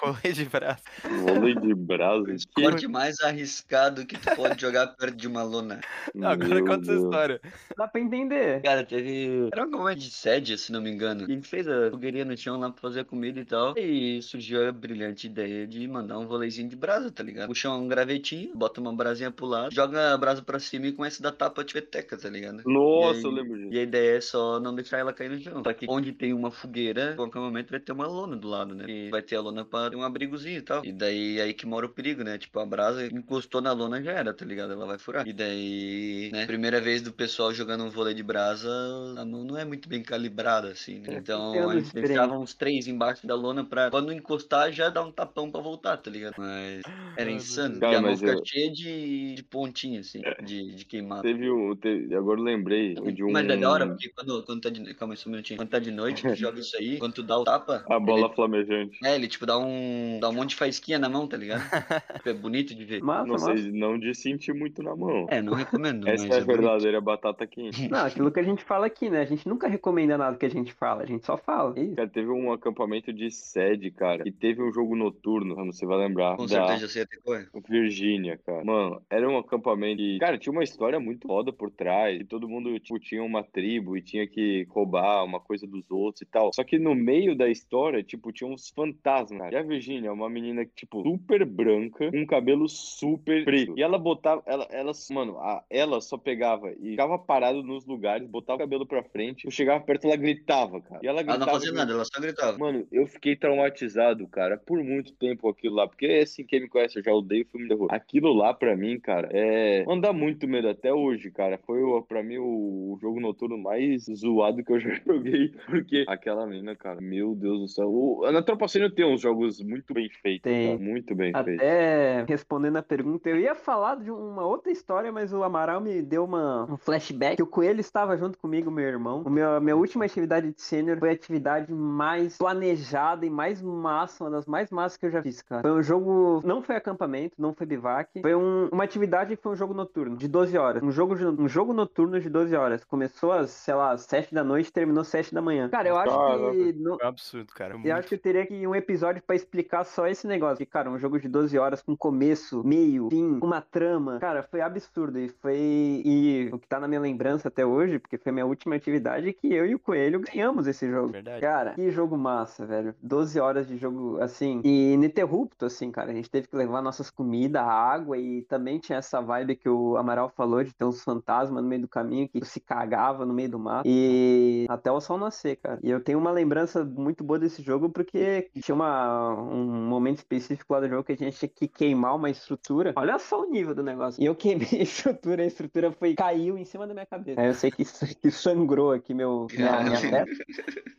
Rolê 0.01 0.33
de 0.33 0.45
braço. 0.45 0.83
Vôlei 1.23 1.55
de 1.55 1.75
brasa. 1.75 2.23
O 2.23 2.33
esporte 2.33 2.87
mais 2.89 3.21
arriscado 3.21 4.05
que 4.07 4.19
tu 4.19 4.35
pode 4.37 4.61
jogar 4.61 4.89
perto 4.89 5.17
de 5.17 5.27
uma 5.27 5.43
lona. 5.43 5.81
Não, 6.15 6.29
agora 6.29 6.55
Meu 6.57 6.65
conta 6.67 6.83
essa 6.83 6.93
Deus. 6.93 7.05
história. 7.05 7.41
Dá 7.77 7.89
pra 7.89 8.01
entender. 8.01 8.63
Cara, 8.63 8.85
teve. 8.85 9.49
Era 9.53 9.63
um 9.65 9.69
acampamento 9.69 10.01
de 10.01 10.11
sede, 10.11 10.57
se 10.59 10.73
não 10.73 10.81
me 10.81 10.91
engano. 10.91 11.23
E 11.23 11.25
a 11.25 11.35
gente 11.35 11.49
fez 11.49 11.67
a 11.69 11.91
fogueirinha 11.91 12.25
no 12.25 12.37
chão 12.37 12.59
lá 12.59 12.71
pra 12.71 12.81
fazer 12.81 13.01
a 13.01 13.05
comida 13.05 13.41
e 13.41 13.45
tal. 13.45 13.77
E 13.77 14.21
surgiu 14.23 14.69
a 14.69 14.73
brilhante 14.73 15.27
ideia 15.27 15.67
de 15.67 15.87
mandar 15.87 16.19
um 16.19 16.27
voleizinho 16.27 16.69
de 16.69 16.77
brasa, 16.77 17.11
tá 17.11 17.23
ligado? 17.23 17.49
Puxa 17.49 17.71
um 17.71 17.87
gravetinho, 17.89 18.55
bota 18.57 18.81
uma 18.81 18.95
brasinha 18.95 19.31
pro 19.31 19.47
lado, 19.47 19.75
joga 19.75 20.15
a 20.15 20.19
brasa 20.19 20.43
pra 20.43 20.59
cima 20.59 20.87
e 20.87 20.93
começa 20.93 21.21
a 21.23 21.31
dar 21.31 21.37
tapa 21.37 21.65
de 21.65 21.73
peteca, 21.75 22.17
tá 22.17 22.29
ligado? 22.29 22.63
Nossa, 22.67 23.19
aí- 23.19 23.25
eu 23.25 23.31
lembro 23.31 23.57
disso. 23.59 23.73
E 23.75 23.79
a 23.79 23.83
ideia 23.83 24.17
é 24.17 24.21
só 24.21 24.59
não 24.61 24.75
deixar 24.75 24.99
ela 24.99 25.13
cair 25.13 25.31
no 25.31 25.39
chão. 25.41 25.63
Só 25.65 25.73
que 25.73 25.87
onde 25.89 26.13
tem 26.13 26.26
uma 26.33 26.51
fogueira, 26.51 27.13
em 27.13 27.17
qualquer 27.17 27.39
momento 27.41 27.71
vai 27.71 27.81
ter 27.81 27.93
uma 27.93 28.07
lona 28.07 28.37
do 28.37 28.49
lado, 28.49 28.75
né? 28.75 28.85
E 28.89 29.11
vai 29.11 29.23
ter 29.23 29.37
a 29.37 29.41
lona 29.41 29.65
pra 29.65 29.91
ter 29.91 29.97
um 29.97 30.03
abrigozinho 30.03 30.59
e 30.59 30.63
tal. 30.63 30.85
E 30.85 30.93
daí 30.93 31.39
é 31.39 31.43
aí 31.43 31.55
que 31.55 31.67
mora 31.67 31.87
o 31.87 31.89
perigo, 31.89 32.23
né? 32.25 32.39
Tipo, 32.39 32.59
a 32.61 32.67
brasa 32.67 33.07
encostou 33.07 33.61
na 33.61 33.73
lona 33.73 34.03
já 34.03 34.13
era, 34.13 34.33
tá 34.35 34.45
ligado? 34.45 34.73
Ela 34.73 34.87
vai 34.87 34.99
furar. 34.99 35.27
E 35.27 35.33
daí, 35.33 36.31
né? 36.33 36.47
Primeira 36.47 36.81
vez 36.81 37.03
do 37.03 37.13
pessoal 37.13 37.53
jogando 37.53 37.85
um 37.85 37.91
vôlei 37.91 38.15
de 38.15 38.23
brasa, 38.23 38.69
a 39.17 39.25
mão 39.25 39.45
não 39.45 39.57
é 39.59 39.65
muito 39.65 39.89
bem 39.89 40.03
calibrada, 40.03 40.69
assim, 40.69 40.99
né? 41.01 41.15
É, 41.15 41.19
Então 41.19 41.53
tem 41.53 41.61
a 41.61 41.65
anos 41.65 41.75
gente 41.77 41.85
diferentes. 41.87 42.09
deixava 42.11 42.39
uns 42.39 42.55
três 42.55 42.87
embaixo 42.87 43.27
da 43.27 43.35
lona 43.35 43.65
pra 43.65 43.91
quando 43.91 44.13
encostar 44.13 44.73
já 44.73 44.89
dar 44.89 45.03
um 45.03 45.13
tapão 45.13 45.51
pra 45.51 45.61
voltar, 45.61 45.97
tá 45.97 46.11
ligado? 46.11 46.35
Mas 46.39 46.83
era 47.17 47.27
meu 47.27 47.37
insano. 47.37 47.79
Deus. 47.79 47.83
e 47.83 47.85
a 47.87 47.91
Cara, 47.91 48.03
mão 48.03 48.17
fica 48.17 48.33
eu- 48.33 48.43
cheia 48.45 48.71
de, 48.73 49.35
de 49.35 49.43
pontinha, 49.43 50.01
assim, 50.01 50.23
de, 50.45 50.75
de 50.75 50.85
queimado. 50.85 51.23
Teve 51.23 51.51
um. 51.51 51.75
teve- 51.77 52.15
agora 52.15 52.39
eu 52.41 52.45
lembrei 52.45 52.95
de 52.95 53.25
um. 53.25 53.31
Mas 53.33 53.49
é 53.49 53.57
da 53.57 53.71
hora, 53.71 53.87
porque 53.87 54.09
quando, 54.11 54.43
quando 54.45 54.61
tá 54.61 54.71
de. 54.71 54.95
Calma 54.95 55.15
aí, 55.15 55.19
só 55.19 55.29
um 55.29 55.33
minutinho. 55.33 55.59
Quando 55.59 55.69
tá 55.69 55.79
de 55.79 55.91
noite, 55.91 56.16
tu 56.23 56.35
joga 56.35 56.59
isso 56.61 56.77
aí, 56.77 56.99
quando 56.99 57.15
tu 57.15 57.23
dá 57.23 57.39
o 57.39 57.45
tapa. 57.45 57.85
A 57.91 57.99
bola 57.99 58.27
Ele, 58.27 58.35
flamejante. 58.35 58.99
é, 59.05 59.15
ele 59.15 59.29
tipo 59.29 59.47
dá 59.47 59.59
um. 59.59 60.19
dá 60.21 60.29
um 60.29 60.33
monte 60.33 60.51
de 60.51 60.57
faísquinha 60.57 60.99
na 60.99 61.09
mão, 61.09 61.27
tá 61.27 61.37
ligado? 61.37 61.63
Tipo, 62.17 62.29
é 62.31 62.35
bonito 62.35 62.75
de 62.75 62.85
ver. 62.85 63.03
Massa, 63.03 63.27
Não 63.27 63.39
sei, 63.39 63.71
não 63.73 63.99
de 63.99 64.15
sentir 64.15 64.53
muito 64.55 64.83
na 64.83 64.95
mão. 64.97 65.27
É, 65.31 65.41
não 65.43 65.55
recomendo. 65.55 66.09
Essa 66.09 66.27
mas 66.27 66.37
é 66.37 66.41
a 66.41 66.45
bonito. 66.45 66.61
verdadeira 66.63 67.01
batata 67.01 67.47
quente. 67.47 67.89
Não, 67.89 68.05
aquilo 68.07 68.31
que 68.31 68.41
a 68.41 68.43
gente 68.43 68.65
fala 68.65 68.87
aqui, 68.87 69.09
né? 69.11 69.21
A 69.21 69.25
gente 69.25 69.49
nunca 69.49 69.69
recomenda 69.69 70.17
nada 70.19 70.37
que 70.37 70.47
a 70.47 70.51
gente 70.51 70.73
fala, 70.73 71.03
a 71.03 71.07
gente 71.07 71.25
só 71.27 71.37
fala. 71.37 71.75
É 71.79 71.83
isso. 71.83 71.95
Cara, 71.97 72.09
teve 72.09 72.29
um 72.31 72.53
acampamento 72.53 73.13
de 73.13 73.31
sede, 73.31 73.91
cara, 73.91 74.23
e 74.27 74.33
teve 74.33 74.63
um 74.63 74.73
jogo 74.73 74.97
noturno, 74.97 75.55
você 75.67 75.85
vai 75.87 75.99
lembrar, 75.99 76.37
Com 76.37 76.47
da 76.47 76.49
certeza 76.49 76.85
eu 76.85 76.89
sei 76.89 77.03
até 77.03 77.17
qual 77.19 77.37
é. 77.37 77.47
Virgínia, 77.69 78.39
cara. 78.45 78.65
Mano, 78.65 79.03
era 79.11 79.29
um 79.29 79.39
acampamento 79.39 79.99
que, 79.99 80.19
cara, 80.19 80.39
tinha 80.39 80.53
uma 80.53 80.65
história 80.65 80.99
muito 80.99 81.27
foda 81.27 81.53
por 81.53 81.71
trás, 81.71 82.21
e 82.21 82.25
todo 82.25 82.49
mundo, 82.49 82.79
tipo, 82.81 82.99
tinha 82.99 83.23
uma 83.23 83.43
tribo 83.43 83.97
e 83.97 84.03
tinha 84.03 84.27
que 84.27 84.67
roubar 84.71 85.25
uma 85.25 85.41
coisa 85.41 85.67
dos 85.67 85.91
outros 85.91 86.06
e 86.23 86.27
tal. 86.27 86.51
Só 86.55 86.63
que 86.65 86.79
no 86.79 86.95
meio 86.95 87.37
da 87.37 87.49
história, 87.49 88.03
tipo, 88.03 88.33
tinha 88.33 88.49
uns 88.49 88.71
fantasmas, 88.71 89.41
cara. 89.41 89.55
E 89.55 89.59
a 89.59 89.63
Virgínia 89.63 90.09
é 90.09 90.13
uma 90.13 90.29
menina, 90.29 90.65
tipo, 90.75 91.03
super 91.03 91.45
branca, 91.45 92.11
com 92.11 92.27
cabelo 92.27 92.69
super 92.69 93.45
preto. 93.45 93.75
E 93.77 93.83
ela 93.83 93.99
botava, 93.99 94.43
ela, 94.47 94.67
ela 94.71 94.93
mano, 95.11 95.39
a- 95.39 95.65
ela 95.71 96.01
só 96.01 96.17
pegava 96.17 96.73
e 96.73 96.91
ficava 96.91 97.19
parado 97.19 97.63
nos 97.63 97.87
lugares, 97.87 98.27
botava 98.29 98.57
o 98.57 98.61
cabelo 98.61 98.87
pra 98.87 99.03
frente, 99.03 99.45
eu 99.45 99.51
chegava 99.51 99.83
perto, 99.85 100.07
ela 100.07 100.17
gritava, 100.17 100.81
cara. 100.81 101.01
E 101.03 101.07
ela 101.07 101.21
Ela 101.21 101.23
gritava. 101.33 101.47
não 101.47 101.53
fazia 101.61 101.73
nada, 101.73 101.93
ela 101.93 102.05
só 102.05 102.21
gritava. 102.21 102.59
Mano, 102.59 102.87
eu 102.93 103.07
fiquei 103.07 103.35
traumatizado, 103.37 104.27
cara, 104.29 104.57
por 104.59 104.83
muito 104.85 105.13
tempo 105.15 105.49
aquilo 105.49 105.75
lá. 105.77 105.89
Porque, 105.89 106.07
assim, 106.07 106.45
quem 106.45 106.61
me 106.61 106.69
conhece, 106.69 106.99
eu 106.99 107.03
já 107.03 107.13
odeio 107.13 107.47
filme 107.51 107.67
de 107.69 107.75
terror. 107.75 107.89
Aquilo 107.91 108.33
lá, 108.33 108.53
pra 108.55 108.77
mim, 108.77 108.99
cara, 109.01 109.29
é. 109.33 109.85
Dá 110.01 110.13
muito 110.13 110.47
medo 110.47 110.69
até 110.69 110.93
hoje, 110.93 111.31
cara. 111.31 111.59
Foi, 111.67 111.81
pra 112.07 112.23
mim, 112.23 112.37
o, 112.37 112.93
o 112.93 112.99
jogo 113.01 113.19
noturno 113.19 113.57
mais 113.57 114.05
zoado 114.05 114.63
que 114.63 114.71
eu 114.73 114.79
já 114.79 114.91
joguei. 115.07 115.49
Porque 115.67 115.96
aquela 116.09 116.47
menina, 116.47 116.75
cara, 116.75 117.01
meu 117.01 117.35
Deus 117.35 117.61
do 117.61 117.69
céu. 117.69 117.89
O... 117.89 118.31
Na 118.31 118.43
Tropa 118.43 118.69
Sênior 118.69 118.91
tem 118.93 119.05
uns 119.05 119.21
jogos 119.21 119.61
muito 119.63 119.93
bem 119.95 120.09
feitos, 120.23 120.43
Tem. 120.43 120.77
cara, 120.77 120.91
Muito 120.91 121.15
bem 121.15 121.33
feitos. 121.33 121.55
Até 121.55 122.25
respondendo 122.29 122.77
a 122.77 122.83
pergunta, 122.83 123.29
eu 123.29 123.37
ia 123.39 123.55
falar 123.55 123.97
de 123.97 124.11
uma 124.11 124.45
outra 124.47 124.71
história, 124.71 125.11
mas 125.13 125.33
o 125.33 125.43
Amaral 125.43 125.81
me 125.81 126.03
deu 126.03 126.25
uma, 126.25 126.65
um 126.71 126.77
flashback. 126.77 127.37
que 127.37 127.43
O 127.43 127.47
Coelho 127.47 127.81
estava 127.81 128.17
junto 128.17 128.39
comigo, 128.39 128.71
meu 128.71 128.85
irmão. 128.85 129.23
O 129.25 129.31
meu, 129.31 129.51
a 129.57 129.61
minha 129.61 129.77
última 129.77 130.05
atividade 130.05 130.53
de 130.53 130.61
sênior 130.61 130.99
foi 130.99 131.11
a 131.11 131.13
atividade 131.13 131.73
mais 131.73 132.37
planejada 132.39 133.25
e 133.27 133.31
mais 133.31 133.63
massa, 133.63 134.25
uma 134.25 134.31
das 134.31 134.47
mais 134.47 134.71
massas 134.71 134.97
que 134.99 135.07
eu 135.07 135.11
já 135.11 135.23
fiz, 135.23 135.43
cara. 135.43 135.63
Foi 135.63 135.73
um 135.73 135.83
jogo, 135.83 136.41
não 136.45 136.63
foi 136.63 136.77
acampamento, 136.77 137.35
não 137.39 137.55
foi 137.55 137.67
bivac. 137.67 138.21
Foi 138.21 138.35
um- 138.35 138.69
uma 138.73 138.85
atividade 138.85 139.37
que 139.37 139.43
foi 139.43 139.53
um 139.53 139.57
jogo 139.57 139.75
noturno, 139.75 140.17
de 140.17 140.29
12 140.29 140.57
horas. 140.57 140.83
Um 140.83 140.91
jogo, 140.91 141.15
de- 141.15 141.27
um 141.27 141.49
jogo 141.49 141.73
noturno 141.73 142.19
de 142.21 142.29
12 142.29 142.55
horas. 142.57 142.85
Começou 142.85 143.33
às, 143.33 143.51
sei 143.51 143.75
lá, 143.75 143.93
às 143.93 144.03
7 144.03 144.35
da 144.35 144.43
noite 144.45 144.69
e 144.69 144.73
terminou 144.73 145.03
às 145.03 145.09
7 145.09 145.35
da 145.35 145.43
manhã. 145.43 145.69
Cara, 145.69 145.86
eu 145.89 145.97
acho 145.97 146.17
Caraca. 146.17 146.53
que. 146.53 146.73
Foi 146.73 146.93
um 146.93 147.09
absurdo, 147.09 147.53
cara. 147.55 147.75
eu 147.75 147.79
Muito 147.79 147.93
acho 147.93 148.09
que 148.09 148.15
eu 148.15 148.19
teria 148.19 148.47
que 148.47 148.55
ir 148.55 148.67
um 148.67 148.75
episódio 148.75 149.23
pra 149.23 149.37
explicar 149.37 149.85
só 149.85 150.07
esse 150.07 150.27
negócio. 150.27 150.59
Que, 150.59 150.67
cara, 150.67 150.91
um 150.91 150.99
jogo 150.99 151.19
de 151.19 151.29
12 151.29 151.59
horas 151.59 151.83
com 151.83 151.97
começo, 151.97 152.63
meio, 152.65 153.09
fim, 153.11 153.39
uma 153.43 153.61
trama. 153.61 154.19
Cara, 154.19 154.43
foi 154.43 154.61
absurdo. 154.61 155.19
E 155.19 155.29
foi. 155.29 155.57
E 156.05 156.51
o 156.53 156.59
que 156.59 156.69
tá 156.69 156.79
na 156.79 156.89
minha 156.89 157.01
lembrança 157.01 157.49
até 157.49 157.65
hoje, 157.65 157.99
porque 157.99 158.19
foi 158.19 158.31
a 158.31 158.33
minha 158.33 158.47
última 158.47 158.75
atividade, 158.75 159.29
é 159.29 159.33
que 159.33 159.53
eu 159.53 159.67
e 159.67 159.75
o 159.75 159.79
Coelho 159.79 160.21
ganhamos 160.21 160.67
esse 160.67 160.89
jogo. 160.89 161.09
Verdade. 161.09 161.41
Cara, 161.41 161.75
que 161.75 161.91
jogo 161.91 162.17
massa, 162.17 162.67
velho. 162.67 162.95
12 163.03 163.41
horas 163.41 163.67
de 163.67 163.77
jogo, 163.77 164.21
assim, 164.21 164.61
e 164.65 164.93
ininterrupto, 164.93 165.67
assim, 165.67 165.91
cara. 165.91 166.11
A 166.11 166.15
gente 166.15 166.31
teve 166.31 166.47
que 166.47 166.57
levar 166.57 166.83
nossas 166.83 167.11
comidas, 167.11 167.63
água, 167.63 168.19
e 168.19 168.43
também 168.43 168.79
tinha 168.79 168.99
essa 168.99 169.21
vibe 169.21 169.57
que 169.57 169.69
o 169.69 169.97
Amaral 169.97 170.29
falou 170.29 170.63
de 170.63 170.73
ter 170.73 170.85
uns 170.85 171.03
fantasmas 171.03 171.63
no 171.63 171.69
meio 171.69 171.83
do 171.83 171.89
caminho 171.89 172.29
que 172.29 172.45
se 172.45 172.61
cagava 172.61 173.25
no 173.25 173.35
meio 173.35 173.51
do 173.51 173.59
mato. 173.59 173.87
E 173.87 174.67
até 174.69 174.91
o 174.91 175.01
sol 175.01 175.19
nascer, 175.19 175.57
cara. 175.57 175.66
E 175.83 175.91
eu 175.91 176.01
tenho 176.01 176.19
uma 176.19 176.31
lembrança 176.31 176.85
muito 176.85 177.25
boa 177.25 177.39
desse 177.39 177.63
jogo 177.63 177.89
porque 177.91 178.51
tinha 178.61 178.75
uma, 178.75 179.35
um 179.35 179.65
momento 179.89 180.19
específico 180.19 180.73
lá 180.73 180.81
do 180.81 180.89
jogo 180.89 181.05
que 181.05 181.13
a 181.13 181.17
gente 181.17 181.37
tinha 181.37 181.49
que 181.49 181.69
queimar 181.69 182.15
uma 182.15 182.31
estrutura. 182.31 182.93
Olha 182.97 183.19
só 183.19 183.43
o 183.43 183.51
nível 183.51 183.75
do 183.75 183.83
negócio. 183.83 184.23
E 184.23 184.27
eu 184.27 184.35
queimei 184.35 184.69
a 184.81 184.83
estrutura, 184.83 185.43
a 185.43 185.47
estrutura 185.47 185.93
foi, 185.93 186.15
caiu 186.15 186.57
em 186.57 186.65
cima 186.65 186.87
da 186.87 186.95
minha 186.95 187.07
cabeça. 187.07 187.41
Aí 187.41 187.47
eu 187.47 187.55
sei 187.55 187.71
que, 187.71 187.85
que 188.21 188.31
sangrou 188.31 188.93
aqui 188.93 189.15
meu, 189.15 189.47
minha, 189.53 189.81
minha 189.83 190.01
testa. 190.01 190.45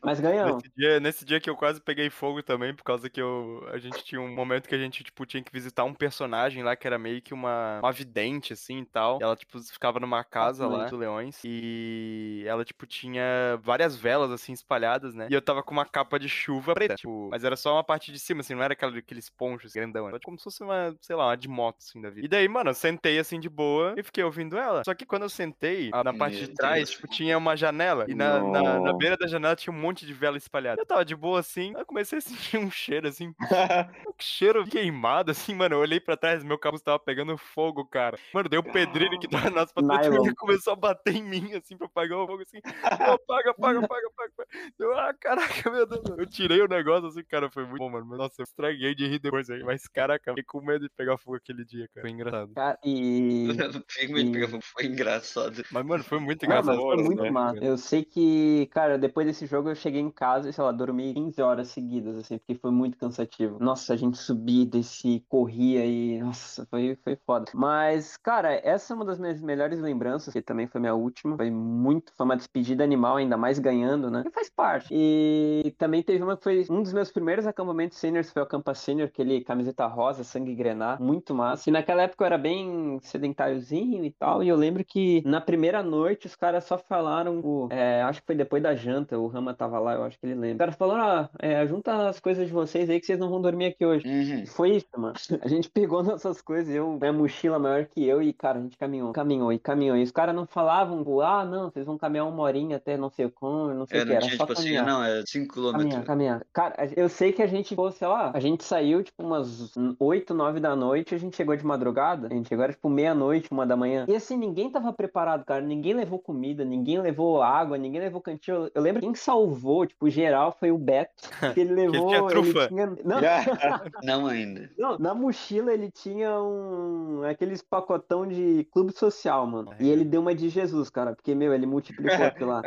Mas 0.03 0.19
ganhamos. 0.19 0.63
Nesse 0.63 0.75
dia, 0.75 0.99
nesse 0.99 1.25
dia 1.25 1.39
que 1.39 1.49
eu 1.49 1.55
quase 1.55 1.81
peguei 1.81 2.09
fogo 2.09 2.41
também, 2.41 2.73
por 2.73 2.83
causa 2.83 3.09
que 3.09 3.21
eu, 3.21 3.65
a 3.71 3.77
gente 3.77 4.03
tinha 4.03 4.21
um 4.21 4.33
momento 4.33 4.67
que 4.67 4.75
a 4.75 4.77
gente, 4.77 5.03
tipo, 5.03 5.25
tinha 5.25 5.43
que 5.43 5.51
visitar 5.51 5.83
um 5.83 5.93
personagem 5.93 6.63
lá 6.63 6.75
que 6.75 6.87
era 6.87 6.97
meio 6.97 7.21
que 7.21 7.33
uma, 7.33 7.79
uma 7.79 7.91
vidente, 7.91 8.53
assim, 8.53 8.79
e 8.79 8.85
tal. 8.85 9.19
E 9.19 9.23
ela, 9.23 9.35
tipo, 9.35 9.59
ficava 9.59 9.99
numa 9.99 10.23
casa 10.23 10.65
lá, 10.65 10.77
Leões. 10.77 10.91
do 10.91 10.97
Leões, 10.97 11.41
e 11.43 12.43
ela, 12.47 12.63
tipo, 12.63 12.85
tinha 12.85 13.59
várias 13.61 13.95
velas, 13.95 14.31
assim, 14.31 14.55
espalhadas, 14.59 15.13
né? 15.15 15.27
E 15.29 15.33
eu 15.33 15.41
tava 15.41 15.63
com 15.63 15.71
uma 15.71 15.85
capa 15.85 16.19
de 16.19 16.27
chuva 16.29 16.73
preta, 16.73 16.95
tipo, 16.95 17.29
mas 17.31 17.43
era 17.43 17.55
só 17.55 17.73
uma 17.75 17.83
parte 17.83 18.11
de 18.11 18.19
cima, 18.19 18.41
assim, 18.41 18.53
não 18.55 18.63
era 18.63 18.73
aquela, 18.73 18.97
aqueles 18.97 19.29
ponchos 19.29 19.73
grandão, 19.73 20.07
era 20.07 20.19
como 20.23 20.37
se 20.37 20.43
fosse 20.43 20.63
uma, 20.63 20.95
sei 21.01 21.15
lá, 21.15 21.27
uma 21.27 21.37
de 21.37 21.47
moto, 21.47 21.77
assim, 21.79 22.01
da 22.01 22.09
vida. 22.09 22.25
E 22.25 22.29
daí, 22.29 22.47
mano, 22.47 22.69
eu 22.69 22.73
sentei, 22.73 23.17
assim, 23.19 23.39
de 23.39 23.49
boa, 23.49 23.93
e 23.97 24.03
fiquei 24.03 24.23
ouvindo 24.23 24.57
ela. 24.57 24.83
Só 24.83 24.93
que 24.93 25.05
quando 25.05 25.23
eu 25.23 25.29
sentei, 25.29 25.89
a- 25.93 26.03
na 26.03 26.13
parte 26.13 26.37
de 26.37 26.47
trás, 26.53 26.89
tipo, 26.89 27.07
tinha 27.07 27.37
uma 27.37 27.55
janela. 27.55 28.05
E 28.07 28.15
na, 28.15 28.39
na, 28.43 28.79
na 28.79 28.93
beira 28.93 29.15
da 29.17 29.27
janela 29.27 29.55
tinha 29.55 29.73
um 29.73 29.77
monte 29.79 30.05
de 30.05 30.13
vela 30.13 30.37
espalhada. 30.37 30.81
Eu 30.81 30.85
tava 30.85 31.05
de 31.05 31.15
boa 31.15 31.39
assim, 31.39 31.73
eu 31.77 31.85
comecei 31.85 32.17
a 32.17 32.21
sentir 32.21 32.57
um 32.57 32.69
cheiro 32.71 33.07
assim, 33.07 33.33
um 34.07 34.13
cheiro 34.19 34.65
queimado, 34.65 35.31
assim, 35.31 35.53
mano. 35.53 35.75
Eu 35.75 35.79
olhei 35.79 35.99
pra 35.99 36.17
trás, 36.17 36.43
meu 36.43 36.57
capuz 36.57 36.81
tava 36.81 36.99
pegando 36.99 37.37
fogo, 37.37 37.85
cara. 37.85 38.17
Mano, 38.33 38.49
deu 38.49 38.61
um 38.61 38.63
pedreiro 38.63 39.19
que 39.19 39.27
tava 39.27 39.49
na 39.49 39.61
nossa 39.61 39.73
patrulha 39.73 39.97
Nylon. 40.09 40.27
e 40.29 40.35
começou 40.35 40.73
a 40.73 40.75
bater 40.75 41.15
em 41.15 41.23
mim, 41.23 41.53
assim, 41.53 41.77
pra 41.77 41.87
apagar 41.87 42.17
o 42.19 42.27
fogo, 42.27 42.41
assim. 42.41 42.59
Apaga, 42.83 43.51
apaga, 43.51 43.79
apaga, 43.79 44.07
apaga. 44.07 44.46
Eu, 44.79 44.97
ah, 44.97 45.13
caraca, 45.13 45.69
meu 45.69 45.85
Deus. 45.85 46.03
Eu 46.17 46.25
tirei 46.25 46.61
o 46.61 46.67
negócio, 46.67 47.07
assim, 47.07 47.23
cara, 47.23 47.49
foi 47.49 47.65
muito 47.65 47.79
bom, 47.79 47.89
mano. 47.89 48.05
Mas, 48.05 48.17
Nossa, 48.17 48.41
eu 48.41 48.43
estraguei 48.43 48.95
de 48.95 49.07
rir 49.07 49.19
depois 49.19 49.49
aí. 49.49 49.63
Mas, 49.63 49.87
caraca, 49.87 50.31
fiquei 50.31 50.43
com 50.43 50.61
medo 50.61 50.87
de 50.87 50.89
pegar 50.95 51.17
fogo 51.17 51.35
aquele 51.37 51.65
dia, 51.65 51.87
cara. 51.93 52.01
Foi 52.01 52.11
engraçado. 52.11 52.53
Cara, 52.53 52.79
e. 52.83 53.47
Fico 53.89 54.13
medo 54.13 54.25
de 54.25 54.31
pegar 54.31 54.47
fogo, 54.47 54.63
Foi 54.63 54.85
engraçado. 54.85 55.63
Mas, 55.71 55.85
mano, 55.85 56.03
foi 56.03 56.19
muito 56.19 56.45
mas 56.47 56.59
engraçado. 56.59 56.75
foi 56.75 56.85
horas, 56.85 57.05
muito 57.05 57.23
né? 57.23 57.29
massa. 57.29 57.63
Eu 57.63 57.77
sei 57.77 58.03
que, 58.03 58.67
cara, 58.71 58.97
depois 58.97 59.27
desse 59.27 59.45
jogo 59.45 59.69
eu 59.69 59.75
cheguei 59.75 60.01
em 60.01 60.11
casa 60.11 60.49
e, 60.49 60.53
sei 60.53 60.63
lá, 60.63 60.71
dormi 60.71 61.13
15 61.13 61.41
horas 61.41 61.67
seguidas, 61.69 62.17
assim, 62.17 62.37
porque 62.37 62.55
foi 62.55 62.71
muito 62.71 62.97
cansativo. 62.97 63.57
Nossa, 63.59 63.93
a 63.93 63.97
gente 63.97 64.17
subia, 64.17 64.65
descia, 64.65 65.21
corria 65.27 65.85
e. 65.85 66.19
Nossa, 66.19 66.65
foi, 66.67 66.97
foi 67.03 67.17
foda. 67.25 67.51
Mas, 67.53 68.15
cara, 68.17 68.53
essa 68.63 68.93
é 68.93 68.95
uma 68.95 69.05
das 69.05 69.19
minhas 69.19 69.41
melhores 69.41 69.79
lembranças, 69.79 70.33
que 70.33 70.41
também 70.41 70.67
foi 70.67 70.79
minha 70.79 70.93
última. 70.95 71.35
Foi 71.35 71.51
muito. 71.51 72.13
Foi 72.15 72.25
uma 72.25 72.37
despedida 72.37 72.83
animal, 72.83 73.17
ainda 73.17 73.35
mais 73.35 73.59
ganhando, 73.59 74.09
né? 74.09 74.23
Faz 74.37 74.51
parte. 74.51 74.89
E 74.93 75.73
também 75.79 76.03
teve 76.03 76.23
uma 76.23 76.37
que 76.37 76.43
foi 76.43 76.63
um 76.69 76.83
dos 76.83 76.93
meus 76.93 77.11
primeiros 77.11 77.47
acampamentos 77.47 77.97
seniors, 77.97 78.29
foi 78.31 78.43
o 78.43 78.45
Acampa 78.45 78.75
Senior, 78.75 79.07
aquele 79.07 79.43
camiseta 79.43 79.87
rosa, 79.87 80.23
sangue 80.23 80.53
grenar, 80.53 81.01
muito 81.01 81.33
massa. 81.33 81.67
E 81.67 81.73
naquela 81.73 82.03
época 82.03 82.23
eu 82.23 82.27
era 82.27 82.37
bem 82.37 82.99
sedentáriozinho 83.01 84.05
e 84.05 84.11
tal, 84.11 84.43
e 84.43 84.47
eu 84.49 84.55
lembro 84.55 84.85
que 84.85 85.23
na 85.25 85.41
primeira 85.41 85.81
noite 85.81 86.27
os 86.27 86.35
caras 86.35 86.65
só 86.65 86.77
falaram, 86.77 87.39
o- 87.43 87.67
é, 87.71 88.03
acho 88.03 88.19
que 88.21 88.27
foi 88.27 88.35
depois 88.35 88.61
da 88.61 88.75
janta, 88.75 89.17
o 89.17 89.25
Rama 89.27 89.55
tava 89.55 89.79
lá, 89.79 89.95
eu 89.95 90.03
acho 90.03 90.19
que 90.19 90.25
ele 90.27 90.35
lembra. 90.35 90.69
Os 90.69 90.75
caras 90.75 90.75
falaram, 90.75 91.03
ah, 91.25 91.29
é, 91.39 91.65
junta 91.65 92.07
as 92.07 92.19
coisas 92.19 92.45
de 92.45 92.53
vocês 92.53 92.89
aí 92.91 92.99
que 92.99 93.07
vocês 93.07 93.17
não 93.17 93.29
vão 93.31 93.41
dormir 93.41 93.65
aqui 93.65 93.83
hoje. 93.83 94.07
Uhum. 94.07 94.43
E 94.43 94.45
Foi 94.45 94.75
isso, 94.75 94.87
mano. 94.95 95.13
A 95.41 95.47
gente 95.47 95.69
pegou 95.69 96.03
nossas 96.03 96.41
coisas, 96.41 96.73
eu, 96.75 96.91
minha 96.99 97.11
mochila 97.13 97.57
maior 97.57 97.85
que 97.87 98.05
eu, 98.05 98.21
e, 98.21 98.33
cara, 98.33 98.59
a 98.59 98.61
gente 98.61 98.77
caminhou, 98.77 99.11
caminhou 99.13 99.51
e 99.51 99.57
caminhou. 99.59 99.97
E 99.97 100.03
os 100.03 100.11
caras 100.11 100.35
não 100.35 100.45
falavam, 100.45 101.03
ah, 101.21 101.43
não, 101.45 101.71
vocês 101.71 101.85
vão 101.85 101.97
caminhar 101.97 102.27
uma 102.27 102.43
horinha 102.43 102.77
até 102.77 102.97
não 102.97 103.09
sei 103.09 103.29
como, 103.29 103.73
não 103.73 103.85
sei 103.85 103.99
É, 103.99 104.03
o 104.03 104.05
que, 104.05 104.09
não 104.09 104.17
era 104.17 104.26
tinha, 104.27 104.37
tipo 104.37 104.53
assim, 104.53 104.73
caminhar. 104.73 104.85
não, 104.85 105.03
é 105.03 105.23
5 105.25 105.53
Caminhar, 105.71 106.03
quilômetros. 106.03 106.03
caminhar. 106.05 106.45
Cara, 106.53 106.75
eu 106.95 107.09
sei 107.09 107.31
que 107.33 107.41
a 107.41 107.47
gente, 107.47 107.75
pô, 107.75 107.91
sei 107.91 108.07
lá, 108.07 108.31
a 108.33 108.39
gente 108.39 108.63
saiu, 108.63 109.03
tipo, 109.03 109.23
umas 109.23 109.71
8, 109.99 110.33
9 110.33 110.59
da 110.59 110.75
noite, 110.75 111.15
a 111.15 111.17
gente 111.17 111.35
chegou 111.35 111.55
de 111.55 111.65
madrugada, 111.65 112.27
a 112.27 112.33
gente 112.33 112.47
chegou, 112.49 112.63
era, 112.63 112.73
tipo, 112.73 112.89
meia-noite, 112.89 113.51
uma 113.51 113.65
da 113.65 113.75
manhã. 113.75 114.05
E 114.07 114.15
assim, 114.15 114.37
ninguém 114.37 114.69
tava 114.71 114.91
preparado, 114.93 115.45
cara, 115.45 115.61
ninguém 115.61 115.93
levou 115.93 116.19
comida, 116.19 116.63
ninguém 116.65 116.99
levou 117.01 117.41
água, 117.41 117.77
ninguém 117.77 118.01
levou 118.01 118.21
cantinho. 118.21 118.57
Eu, 118.57 118.71
eu 118.75 118.81
lembro 118.81 119.01
que 119.01 119.07
quem 119.07 119.15
salvou, 119.15 119.85
tipo, 119.85 120.09
geral, 120.09 120.55
foi 120.59 120.71
o 120.71 120.77
Beto, 120.77 121.11
que 121.53 121.59
ele 121.59 121.73
levou... 121.73 122.07
tinha 122.07 122.27
trufa. 122.27 122.67
tinha... 122.67 122.87
Não, 123.03 123.21
Não 124.03 124.27
ainda. 124.27 124.69
não, 124.77 124.97
na 124.97 125.13
mochila 125.13 125.73
ele 125.73 125.89
tinha 125.91 126.39
um. 126.41 127.23
aqueles 127.23 127.61
pacotão 127.61 128.27
de 128.27 128.67
clube 128.71 128.91
social, 128.93 129.45
mano. 129.47 129.71
É. 129.79 129.83
E 129.83 129.89
ele 129.89 130.03
deu 130.03 130.21
uma 130.21 130.33
de 130.35 130.49
Jesus, 130.49 130.89
cara, 130.89 131.15
porque, 131.15 131.33
meu, 131.35 131.53
ele 131.53 131.65
multiplicou 131.65 132.25
aquilo 132.25 132.49
lá. 132.49 132.61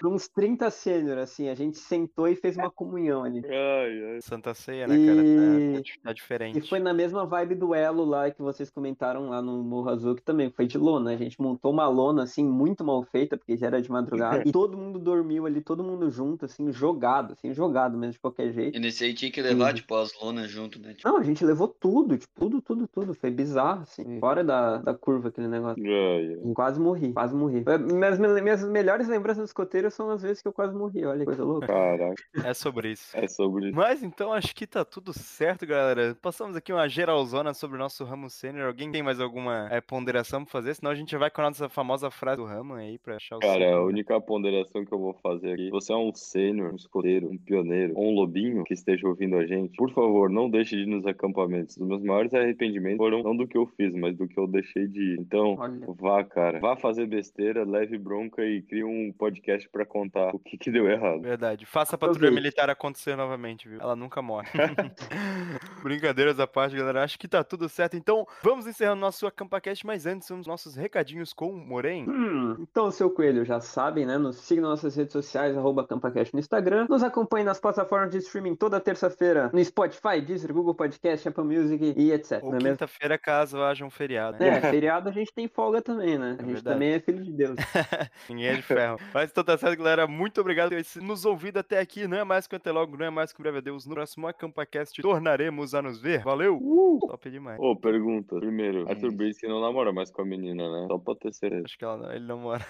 Por 0.00 0.08
uns 0.12 0.28
30 0.28 0.70
sênior, 0.72 1.18
assim, 1.18 1.48
a 1.48 1.54
gente 1.54 1.78
sentou 1.78 2.26
e 2.26 2.34
fez 2.34 2.56
uma 2.56 2.70
comunhão 2.70 3.22
ali. 3.22 3.40
Ai, 3.46 4.14
ai. 4.14 4.18
Santa 4.22 4.52
Ceia, 4.54 4.86
né, 4.88 4.96
cara? 4.96 5.22
Tá, 5.22 5.80
E- 5.80 5.82
tá 6.02 6.12
diferente. 6.12 6.58
E 6.58 6.68
foi 6.68 6.78
na 6.80 6.92
mesma 6.92 7.24
vibe 7.24 7.54
do 7.54 7.74
elo 7.74 8.04
lá 8.04 8.30
que 8.30 8.42
vocês 8.42 8.70
comentaram 8.70 9.28
lá 9.28 9.40
no 9.40 9.62
Morro 9.62 9.90
Azul, 9.90 10.14
que 10.16 10.22
também 10.22 10.50
foi 10.50 10.66
de 10.66 10.78
lona. 10.78 11.12
A 11.12 11.16
gente 11.16 11.40
montou 11.40 11.72
uma 11.72 11.86
lona, 11.88 12.22
assim, 12.24 12.44
muito 12.44 12.82
mal 12.84 13.02
feita, 13.04 13.36
porque 13.36 13.56
já 13.56 13.68
era 13.68 13.80
de 13.80 13.90
madrugada. 13.90 14.42
e 14.48 14.52
todo 14.52 14.76
mundo 14.76 14.98
dormiu 14.98 15.46
ali, 15.46 15.60
todo 15.60 15.84
mundo 15.84 16.10
junto, 16.10 16.44
assim, 16.46 16.72
jogado, 16.72 17.34
assim, 17.34 17.52
jogado 17.52 17.96
mesmo, 17.96 18.12
de 18.14 18.18
qualquer 18.20 18.52
jeito. 18.52 18.76
E 18.76 18.80
nesse 18.80 19.04
aí 19.04 19.14
tinha 19.14 19.30
que 19.30 19.40
levar, 19.42 19.68
Uhum. 19.68 19.74
tipo, 19.74 19.94
as 19.94 20.10
lonas 20.20 20.50
junto, 20.50 20.80
né? 20.80 20.94
Tipo, 20.94 21.08
Não, 21.08 21.18
a 21.18 21.22
gente 21.22 21.44
levou 21.44 21.68
tudo, 21.68 22.16
tipo, 22.18 22.32
tudo, 22.34 22.62
tudo, 22.62 22.88
tudo. 22.88 23.14
Foi 23.14 23.30
bizarro, 23.30 23.82
assim. 23.82 24.18
Fora 24.18 24.42
da, 24.42 24.78
da 24.78 24.94
curva 24.94 25.28
aquele 25.28 25.48
negócio. 25.48 25.82
Ai, 25.84 26.34
ai. 26.44 26.52
Quase 26.54 26.80
morri, 26.80 27.12
quase 27.12 27.34
morri. 27.34 27.64
Minhas, 27.92 28.18
minhas 28.18 28.64
melhores 28.64 29.08
lembranças 29.08 29.42
do 29.42 29.46
escoteiro 29.46 29.90
são 29.90 30.10
as 30.10 30.22
vezes 30.22 30.40
que 30.42 30.48
eu 30.48 30.52
quase 30.62 30.74
morri. 30.76 31.04
Olha 31.04 31.18
que 31.20 31.24
coisa 31.26 31.44
louca. 31.44 31.66
Caraca, 31.66 32.14
É 32.44 32.54
sobre 32.54 32.92
isso. 32.92 33.16
é 33.16 33.26
sobre 33.26 33.66
isso. 33.68 33.76
Mas 33.76 34.02
então 34.02 34.32
acho 34.32 34.54
que 34.54 34.66
tá 34.66 34.84
tudo 34.84 35.12
certo, 35.12 35.66
galera. 35.66 36.16
Passamos 36.20 36.56
aqui 36.56 36.72
uma 36.72 36.88
geralzona 36.88 37.52
sobre 37.54 37.76
o 37.76 37.78
nosso 37.80 38.04
ramo 38.04 38.30
sênior. 38.30 38.66
Alguém 38.68 38.90
tem 38.90 39.02
mais 39.02 39.20
alguma 39.20 39.68
é, 39.70 39.80
ponderação 39.80 40.44
pra 40.44 40.52
fazer? 40.52 40.74
Senão 40.74 40.90
a 40.90 40.94
gente 40.94 41.16
vai 41.16 41.30
com 41.30 41.40
a 41.40 41.44
nossa 41.44 41.68
famosa 41.68 42.10
frase 42.10 42.36
do 42.38 42.44
ramo 42.46 42.74
aí 42.74 42.98
pra 42.98 43.16
achar 43.16 43.36
o 43.36 43.40
Cara, 43.40 43.68
a 43.68 43.78
som. 43.78 43.84
única 43.86 44.20
ponderação 44.20 44.84
que 44.84 44.92
eu 44.92 44.98
vou 44.98 45.14
fazer 45.22 45.52
aqui, 45.54 45.70
você 45.70 45.92
é 45.92 45.96
um 45.96 46.12
sênior, 46.14 46.72
um 46.72 46.76
escoteiro, 46.76 47.28
um 47.30 47.36
pioneiro, 47.38 47.92
ou 47.96 48.10
um 48.10 48.14
lobinho 48.14 48.64
que 48.64 48.74
esteja 48.74 49.06
ouvindo 49.08 49.36
a 49.36 49.46
gente, 49.46 49.76
por 49.76 49.90
favor, 49.92 50.30
não 50.30 50.48
deixe 50.48 50.76
de 50.76 50.82
ir 50.82 50.86
nos 50.86 51.06
acampamentos. 51.06 51.76
Os 51.76 51.86
meus 51.86 52.02
maiores 52.02 52.32
arrependimentos 52.34 52.98
foram 52.98 53.22
não 53.22 53.36
do 53.36 53.46
que 53.46 53.56
eu 53.58 53.66
fiz, 53.76 53.94
mas 53.94 54.16
do 54.16 54.26
que 54.28 54.38
eu 54.38 54.46
deixei 54.46 54.86
de 54.86 55.14
ir. 55.14 55.20
Então, 55.20 55.56
Olha. 55.58 55.86
vá, 55.98 56.24
cara. 56.24 56.58
Vá 56.60 56.76
fazer 56.76 57.06
besteira, 57.06 57.64
leve 57.64 57.98
bronca 57.98 58.44
e 58.44 58.62
crie 58.62 58.84
um 58.84 59.12
podcast 59.12 59.68
pra 59.68 59.84
contar 59.84 60.34
o 60.34 60.38
que 60.38 60.51
que 60.58 60.70
deu 60.70 60.88
errado. 60.88 61.20
Verdade. 61.22 61.66
Faça 61.66 61.96
a 61.96 61.98
patrulha 61.98 62.30
militar 62.30 62.70
acontecer 62.70 63.16
novamente, 63.16 63.68
viu? 63.68 63.80
Ela 63.80 63.96
nunca 63.96 64.20
morre. 64.22 64.48
Brincadeiras 65.82 66.38
à 66.40 66.46
parte, 66.46 66.76
galera. 66.76 67.02
Acho 67.02 67.18
que 67.18 67.28
tá 67.28 67.42
tudo 67.44 67.68
certo. 67.68 67.96
Então, 67.96 68.26
vamos 68.42 68.66
encerrando 68.66 69.00
nosso 69.00 69.26
AcampaCast, 69.26 69.86
mas 69.86 70.06
antes, 70.06 70.30
os 70.30 70.46
nossos 70.46 70.76
recadinhos 70.76 71.32
com 71.32 71.50
o 71.50 71.56
Moren. 71.56 72.06
Hum, 72.08 72.56
então, 72.60 72.90
seu 72.90 73.10
coelho, 73.10 73.44
já 73.44 73.60
sabem, 73.60 74.06
né? 74.06 74.18
Nos 74.18 74.36
siga 74.36 74.60
nas 74.60 74.70
nossas 74.70 74.96
redes 74.96 75.12
sociais, 75.12 75.56
arroba 75.56 75.86
CampaCast 75.86 76.32
no 76.34 76.40
Instagram. 76.40 76.86
Nos 76.88 77.02
acompanhe 77.02 77.44
nas 77.44 77.60
plataformas 77.60 78.10
de 78.10 78.18
streaming 78.18 78.54
toda 78.56 78.80
terça-feira 78.80 79.50
no 79.52 79.64
Spotify, 79.64 80.20
Deezer, 80.20 80.52
Google 80.52 80.74
Podcast, 80.74 81.28
Apple 81.28 81.44
Music 81.44 81.94
e 81.96 82.12
etc. 82.12 82.40
Ou 82.42 82.54
é 82.54 82.58
quinta-feira, 82.58 83.18
caso 83.18 83.62
haja 83.62 83.84
um 83.84 83.90
feriado. 83.90 84.38
Né? 84.38 84.48
É, 84.48 84.60
feriado 84.60 85.08
a 85.08 85.12
gente 85.12 85.32
tem 85.32 85.48
folga 85.48 85.82
também, 85.82 86.18
né? 86.18 86.30
A 86.38 86.42
É 86.42 86.44
gente 86.44 86.52
verdade. 86.54 86.64
também 86.64 86.92
é 86.92 87.00
filho 87.00 87.22
de 87.22 87.32
Deus. 87.32 87.56
Ninguém 88.28 88.46
é 88.46 88.54
de 88.54 88.62
ferro. 88.62 88.98
Mas 89.12 89.30
então 89.30 89.44
tá 89.44 89.56
certo, 89.56 89.76
galera. 89.78 90.06
Muito 90.06 90.41
obrigado 90.42 90.70
por 90.70 90.84
ter 90.84 91.00
nos 91.02 91.24
ouvido 91.24 91.58
até 91.58 91.78
aqui. 91.80 92.06
Não 92.06 92.16
é 92.18 92.24
mais 92.24 92.46
que 92.46 92.54
até 92.54 92.70
logo, 92.70 92.96
não 92.96 93.06
é 93.06 93.10
mais 93.10 93.32
que 93.32 93.40
um 93.40 93.42
breve 93.42 93.58
adeus. 93.58 93.86
No 93.86 93.94
próximo 93.94 94.26
AcampaCast 94.28 95.00
tornaremos 95.02 95.74
a 95.74 95.80
nos 95.82 96.00
ver. 96.00 96.22
Valeu! 96.22 96.58
Top 97.00 97.30
demais. 97.30 97.58
Ô, 97.60 97.74
pergunta. 97.74 98.36
Primeiro, 98.36 98.82
Hum. 98.84 98.88
Arthur 98.88 99.12
Brice 99.12 99.46
não 99.46 99.60
namora 99.60 99.92
mais 99.92 100.10
com 100.10 100.22
a 100.22 100.24
menina, 100.24 100.68
né? 100.70 100.86
Só 100.88 100.98
pra 100.98 101.14
ter 101.14 101.32
certeza. 101.32 101.62
Acho 101.66 101.78
que 101.78 101.84
ela 101.84 101.96
não- 101.96 102.12
ele 102.12 102.24
não 102.26 102.38
mora. 102.38 102.66